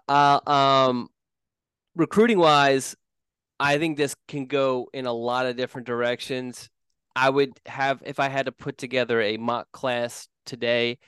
[0.09, 1.09] uh, um,
[1.95, 2.97] recruiting wise,
[3.61, 6.69] I think this can go in a lot of different directions.
[7.15, 10.99] I would have, if I had to put together a mock class today,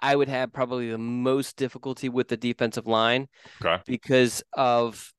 [0.00, 3.28] I would have probably the most difficulty with the defensive line
[3.62, 3.80] okay.
[3.86, 5.12] because of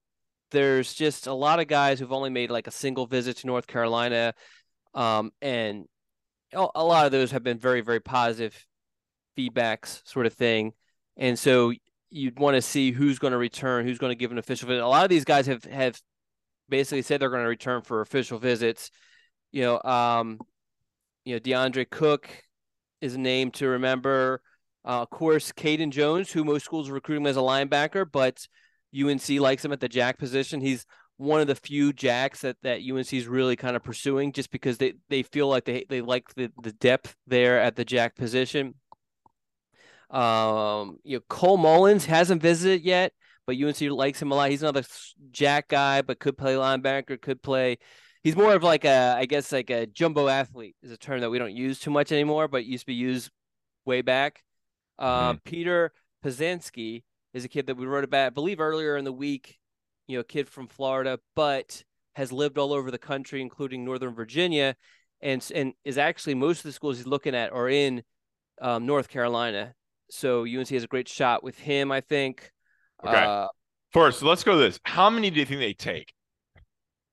[0.52, 3.66] there's just a lot of guys who've only made like a single visit to North
[3.66, 4.34] Carolina,
[4.94, 5.86] um, and
[6.54, 8.66] a lot of those have been very very positive
[9.38, 10.74] feedbacks sort of thing,
[11.18, 11.74] and so
[12.10, 14.84] you'd want to see who's going to return, who's going to give an official visit.
[14.84, 16.00] A lot of these guys have have
[16.70, 18.92] basically said they're going to return for official visits.
[19.52, 20.40] You know, um,
[21.26, 22.30] you know, DeAndre Cook
[23.02, 24.42] is a name to remember.
[24.86, 28.48] Uh, of course, Caden Jones, who most schools are recruiting as a linebacker, but
[28.96, 30.62] UNC likes him at the jack position.
[30.62, 30.86] He's
[31.24, 34.78] one of the few jacks that, that UNC is really kind of pursuing just because
[34.78, 38.76] they, they feel like they, they like the, the depth there at the jack position.
[40.10, 43.14] Um, you know, Cole Mullins hasn't visited yet,
[43.48, 44.50] but UNC likes him a lot.
[44.50, 44.84] He's another
[45.32, 47.78] jack guy, but could play linebacker, could play.
[48.22, 51.30] He's more of like a, I guess, like a jumbo athlete is a term that
[51.30, 53.32] we don't use too much anymore, but used to be used
[53.86, 54.44] way back.
[55.00, 55.38] Uh, mm-hmm.
[55.44, 55.92] Peter
[56.24, 57.04] Pazanski,
[57.34, 59.58] is a kid that we wrote about, I believe, earlier in the week.
[60.08, 61.84] You know, a kid from Florida, but
[62.16, 64.76] has lived all over the country, including Northern Virginia,
[65.22, 68.04] and and is actually most of the schools he's looking at are in
[68.62, 69.74] um, North Carolina.
[70.10, 72.52] So UNC has a great shot with him, I think.
[73.06, 73.16] Okay.
[73.16, 73.48] Uh,
[73.92, 74.80] First, let's go to this.
[74.84, 76.14] How many do you think they take?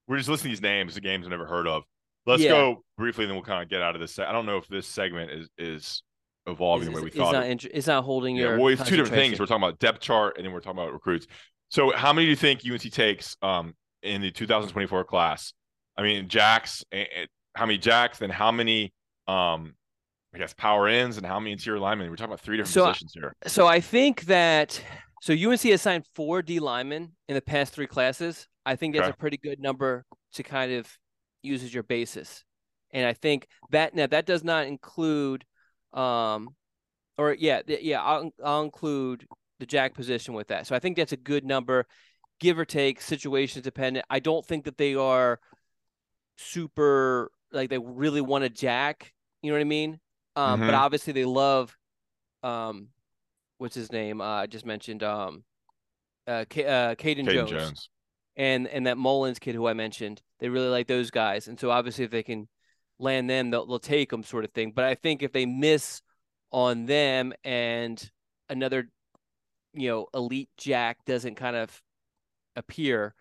[0.08, 1.84] We're just listening to these names, the games I've never heard of.
[2.26, 2.50] Let's yeah.
[2.50, 4.18] go briefly, then we'll kind of get out of this.
[4.18, 6.02] I don't know if this segment is is
[6.46, 7.32] evolving it's, the way we it's thought.
[7.32, 7.64] Not it.
[7.72, 8.58] it's not holding yeah, your.
[8.58, 9.38] Well, it's two different things.
[9.38, 11.26] We're talking about depth chart, and then we're talking about recruits.
[11.70, 15.52] So, how many do you think UNC takes um, in the 2024 class?
[15.96, 16.84] I mean, jacks.
[17.54, 18.20] How many jacks?
[18.20, 18.92] And how many?
[19.26, 19.74] Um,
[20.34, 22.08] I guess power ends and how many interior linemen?
[22.08, 23.34] We're talking about three different so, positions here.
[23.46, 24.80] So I think that
[25.22, 28.46] so UNC has signed four D linemen in the past three classes.
[28.64, 29.14] I think that's okay.
[29.14, 30.04] a pretty good number
[30.34, 30.88] to kind of
[31.42, 32.44] use as your basis.
[32.92, 35.44] And I think that now that does not include
[35.92, 36.54] um
[37.18, 39.26] or yeah, yeah, I'll, I'll include
[39.60, 40.66] the jack position with that.
[40.66, 41.86] So I think that's a good number,
[42.40, 44.06] give or take, situations dependent.
[44.10, 45.38] I don't think that they are
[46.36, 49.12] super like they really want a jack.
[49.42, 50.00] You know what I mean?
[50.36, 50.66] Um, mm-hmm.
[50.66, 51.76] but obviously they love
[52.42, 52.88] um,
[53.58, 54.20] what's his name?
[54.20, 55.44] Uh, I just mentioned um,
[56.26, 57.50] uh, K- uh, Caden, Caden Jones.
[57.50, 57.88] Jones.
[58.36, 61.70] And and that Mullins kid who I mentioned, they really like those guys, and so
[61.70, 62.48] obviously if they can
[62.98, 64.72] land them, they'll they'll take them, sort of thing.
[64.74, 66.00] But I think if they miss
[66.50, 68.10] on them and
[68.48, 68.88] another,
[69.72, 71.82] you know, elite jack doesn't kind of
[72.56, 73.14] appear,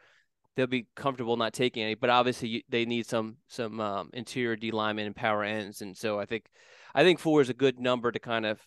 [0.55, 1.95] they'll be comfortable not taking any.
[1.95, 6.19] But obviously they need some some um, interior D linemen and power ends, and so
[6.19, 6.45] I think
[6.93, 8.59] I think four is a good number to kind of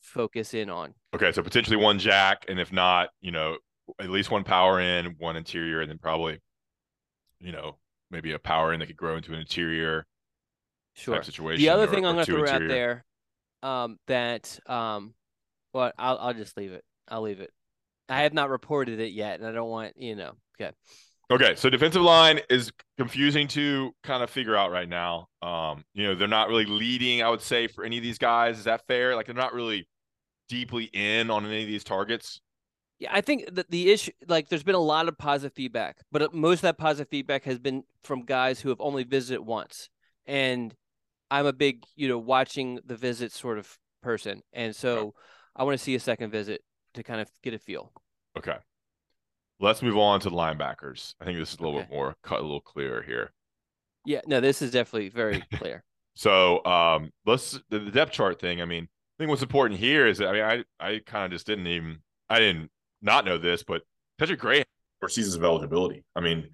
[0.00, 0.94] focus in on.
[1.14, 3.56] Okay, so potentially one jack, and if not, you know,
[3.98, 6.40] at least one power in, one interior, and then probably,
[7.40, 7.76] you know,
[8.10, 10.06] maybe a power in that could grow into an interior
[10.94, 11.22] sure.
[11.22, 11.62] situation.
[11.62, 12.64] The other thing I'm going to throw interior.
[12.64, 13.04] out there,
[13.62, 15.14] um, that um,
[15.72, 16.84] well, I'll I'll just leave it.
[17.10, 17.50] I'll leave it.
[18.08, 20.32] I have not reported it yet, and I don't want you know.
[20.60, 20.72] Okay.
[21.30, 25.28] Okay, so defensive line is confusing to kind of figure out right now.
[25.42, 28.58] Um, you know, they're not really leading, I would say, for any of these guys.
[28.58, 29.14] Is that fair?
[29.14, 29.86] Like they're not really
[30.48, 32.40] deeply in on any of these targets.
[32.98, 36.20] Yeah, I think that the issue, like, there's been a lot of positive feedback, but
[36.20, 39.88] uh, most of that positive feedback has been from guys who have only visited once.
[40.26, 40.74] And
[41.30, 45.14] I'm a big, you know, watching the visit sort of person, and so.
[45.56, 46.62] I want to see a second visit
[46.94, 47.92] to kind of get a feel.
[48.36, 48.56] Okay.
[49.60, 51.14] Let's move on to the linebackers.
[51.20, 51.88] I think this is a little okay.
[51.88, 53.32] bit more cut a little clearer here.
[54.06, 55.84] Yeah, no, this is definitely very clear.
[56.14, 58.62] so um let's the, the, depth chart thing.
[58.62, 61.30] I mean, I think what's important here is that I mean I I kind of
[61.32, 62.70] just didn't even I didn't
[63.02, 63.82] not know this, but
[64.18, 64.64] Patrick Gray
[65.00, 66.04] for seasons of eligibility.
[66.14, 66.50] I mean,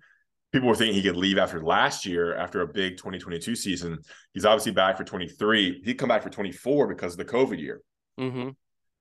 [0.52, 3.98] people were thinking he could leave after last year, after a big 2022 season.
[4.32, 5.82] He's obviously back for 23.
[5.84, 7.82] He'd come back for 24 because of the COVID year.
[8.18, 8.50] Mm-hmm.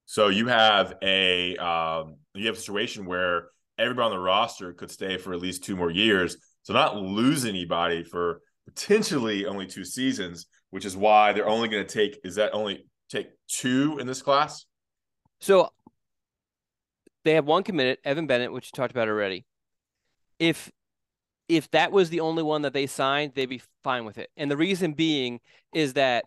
[0.05, 4.91] So you have a um, you have a situation where everybody on the roster could
[4.91, 6.37] stay for at least two more years.
[6.63, 11.85] So not lose anybody for potentially only two seasons, which is why they're only going
[11.85, 14.65] to take is that only take two in this class?
[15.39, 15.69] So
[17.23, 19.45] they have one committed, Evan Bennett, which you talked about already.
[20.39, 20.71] If
[21.47, 24.29] if that was the only one that they signed, they'd be fine with it.
[24.35, 25.39] And the reason being
[25.73, 26.25] is that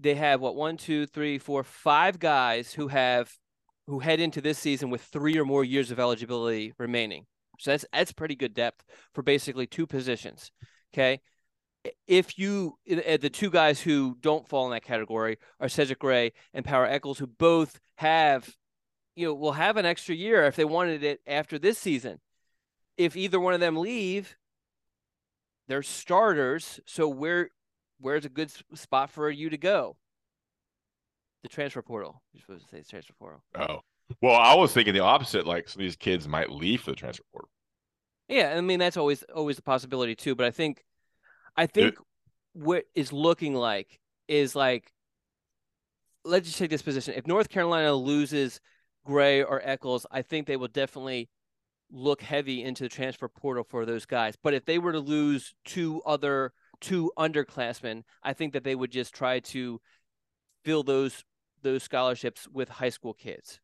[0.00, 3.32] they have what one, two, three, four, five guys who have
[3.86, 7.26] who head into this season with three or more years of eligibility remaining.
[7.58, 10.50] So that's that's pretty good depth for basically two positions.
[10.92, 11.20] Okay.
[12.06, 16.32] If you eh, the two guys who don't fall in that category are Cedric Gray
[16.52, 18.48] and Power Echols, who both have,
[19.14, 22.20] you know, will have an extra year if they wanted it after this season.
[22.96, 24.36] If either one of them leave,
[25.68, 26.80] they're starters.
[26.86, 27.50] So where
[27.98, 29.96] where's a good spot for you to go?
[31.44, 32.20] the transfer portal.
[32.32, 33.44] You're supposed to say transfer portal.
[33.54, 33.80] Oh,
[34.20, 35.46] well, I was thinking the opposite.
[35.46, 37.50] Like some of these kids might leave for the transfer portal.
[38.28, 40.34] Yeah, I mean that's always always a possibility too.
[40.34, 40.82] But I think,
[41.56, 41.98] I think it,
[42.54, 44.90] what is looking like is like,
[46.24, 47.14] let's just take this position.
[47.14, 48.58] If North Carolina loses
[49.04, 51.28] Gray or Echols, I think they will definitely
[51.92, 54.34] look heavy into the transfer portal for those guys.
[54.42, 58.90] But if they were to lose two other two underclassmen, I think that they would
[58.90, 59.80] just try to
[60.64, 61.24] fill those
[61.62, 63.60] those scholarships with high school kids,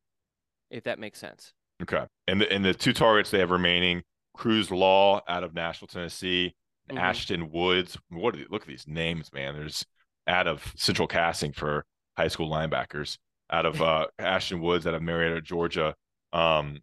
[0.71, 1.53] if that makes sense.
[1.83, 2.05] Okay.
[2.27, 4.03] And the, and the two targets they have remaining
[4.35, 6.55] Cruz Law out of Nashville, Tennessee,
[6.89, 6.99] mm-hmm.
[6.99, 7.97] Ashton Woods.
[8.09, 9.55] What are, look at these names, man.
[9.55, 9.85] There's
[10.27, 11.85] out of Central Casting for
[12.17, 13.19] high school linebackers,
[13.51, 15.95] out of uh, Ashton Woods out of Marietta, Georgia,
[16.33, 16.79] um,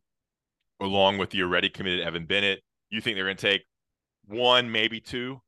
[0.79, 2.61] along with the already committed Evan Bennett.
[2.89, 3.63] You think they're going to take
[4.27, 5.41] one, maybe two?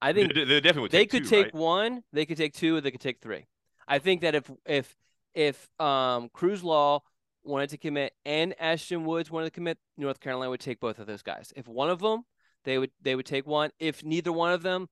[0.00, 1.54] I think they, they definitely they could two, take right?
[1.54, 3.46] one, they could take two, they could take three.
[3.86, 4.96] I think that if if
[5.34, 7.00] if um, Cruz Law
[7.42, 11.06] wanted to commit and Ashton Woods wanted to commit, North Carolina would take both of
[11.06, 11.52] those guys.
[11.56, 12.22] If one of them,
[12.64, 13.70] they would they would take one.
[13.78, 14.88] If neither one of them,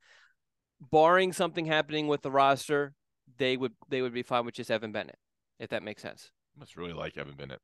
[0.81, 2.95] barring something happening with the roster,
[3.39, 5.19] they would they would be fine with just Evan Bennett,
[5.59, 6.31] if that makes sense.
[6.57, 7.61] I must really like Evan Bennett.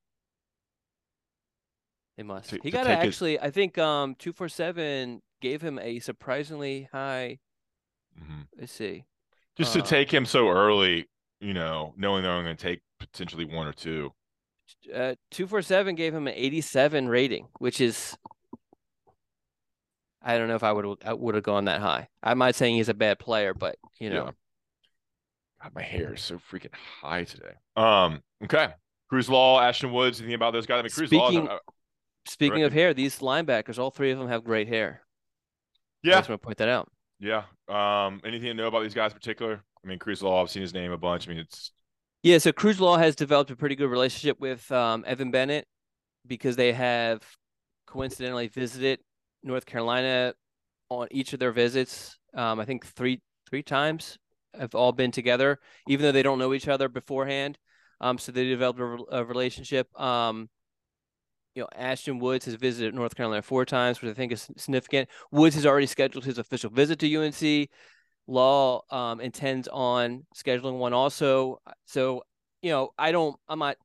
[2.17, 2.51] They must.
[2.51, 3.33] To, he got to actually.
[3.33, 3.41] His...
[3.43, 7.39] I think um two four seven gave him a surprisingly high.
[8.21, 8.43] Mm-hmm.
[8.59, 9.05] Let's see.
[9.57, 11.09] Just uh, to take him so early,
[11.41, 14.13] you know, knowing they're only going to take potentially one or two.
[14.95, 18.17] Uh, two four seven gave him an eighty seven rating, which is.
[20.25, 22.09] I don't know if I would I would have gone that high.
[22.23, 24.27] I'm not saying he's a bad player, but you know.
[24.27, 24.31] Yeah.
[25.63, 27.55] God, my hair is so freaking high today.
[27.77, 28.23] Um.
[28.45, 28.69] Okay.
[29.09, 30.21] Cruz Law, Ashton Woods.
[30.21, 30.79] Anything about those guys?
[30.79, 31.59] I mean, Cruz Speaking, Law.
[32.27, 35.03] Speaking of hair, these linebackers, all three of them have great hair.
[36.03, 36.89] Yeah, I just want to point that out.
[37.19, 37.45] Yeah.
[37.69, 38.21] Um.
[38.25, 39.63] Anything to know about these guys in particular?
[39.85, 40.43] I mean, Cruz Law.
[40.43, 41.27] I've seen his name a bunch.
[41.27, 41.73] I mean, it's
[42.23, 42.39] yeah.
[42.39, 45.67] So Cruz Law has developed a pretty good relationship with um, Evan Bennett
[46.27, 47.23] because they have
[47.87, 49.01] coincidentally visited
[49.43, 50.35] North Carolina
[50.89, 52.19] on each of their visits.
[52.35, 54.19] Um, I think three three times
[54.59, 55.59] have all been together,
[55.89, 57.59] even though they don't know each other beforehand.
[58.01, 59.89] Um, so they developed a, a relationship.
[60.01, 60.49] Um,
[61.55, 65.09] you know, Ashton Woods has visited North Carolina four times, which I think is significant.
[65.31, 67.69] Woods has already scheduled his official visit to UNC.
[68.27, 71.61] Law um, intends on scheduling one also.
[71.87, 72.23] So,
[72.63, 73.77] you know, I don't, I'm not,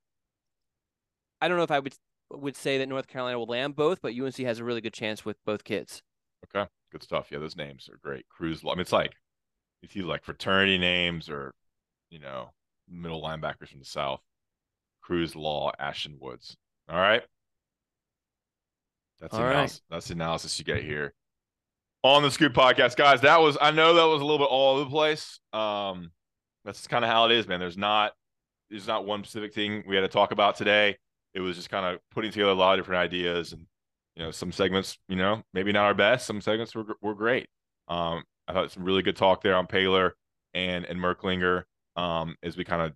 [1.42, 1.94] I don't know if I would
[2.32, 5.24] would say that North Carolina will land both, but UNC has a really good chance
[5.24, 6.02] with both kids.
[6.46, 7.28] Okay, good stuff.
[7.32, 8.28] Yeah, those names are great.
[8.30, 8.74] Cruz Law.
[8.74, 9.14] I mean, it's like
[9.82, 11.54] if you like fraternity names or,
[12.10, 12.50] you know,
[12.90, 14.22] middle linebackers from the South.
[15.02, 16.58] Cruz Law, Ashton Woods.
[16.90, 17.24] All right.
[19.20, 19.96] That's the analysis, right.
[19.96, 21.14] that's the analysis you get here
[22.04, 23.22] on the Scoop Podcast, guys.
[23.22, 25.40] That was I know that was a little bit all over the place.
[25.54, 26.12] Um,
[26.64, 27.60] that's kind of how it is, man.
[27.60, 28.14] There's not
[28.70, 30.98] there's not one specific thing we had to talk about today.
[31.34, 33.66] It was just kind of putting together a lot of different ideas, and
[34.16, 36.28] you know, some segments, you know, maybe not our best.
[36.28, 37.48] Some segments were were great.
[37.88, 40.12] Um, I thought some really good talk there on Paylor
[40.54, 41.64] and and Merklinger.
[41.96, 42.94] Um, as we kind of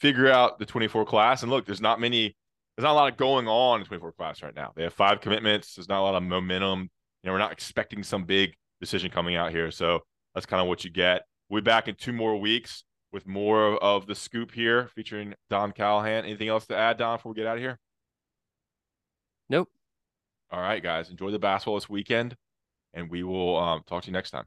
[0.00, 1.42] figure out the 24 class.
[1.42, 2.36] And look, there's not many
[2.78, 4.70] there's not a lot of going on in 24 class right now.
[4.76, 5.74] They have five commitments.
[5.74, 6.82] There's not a lot of momentum.
[6.82, 9.72] You know, we're not expecting some big decision coming out here.
[9.72, 11.22] So that's kind of what you get.
[11.48, 15.72] We'll be back in two more weeks with more of the scoop here featuring Don
[15.72, 16.24] Callahan.
[16.24, 17.80] Anything else to add, Don, before we get out of here?
[19.48, 19.68] Nope.
[20.52, 21.10] All right, guys.
[21.10, 22.36] Enjoy the basketball this weekend,
[22.94, 24.44] and we will um, talk to you next time.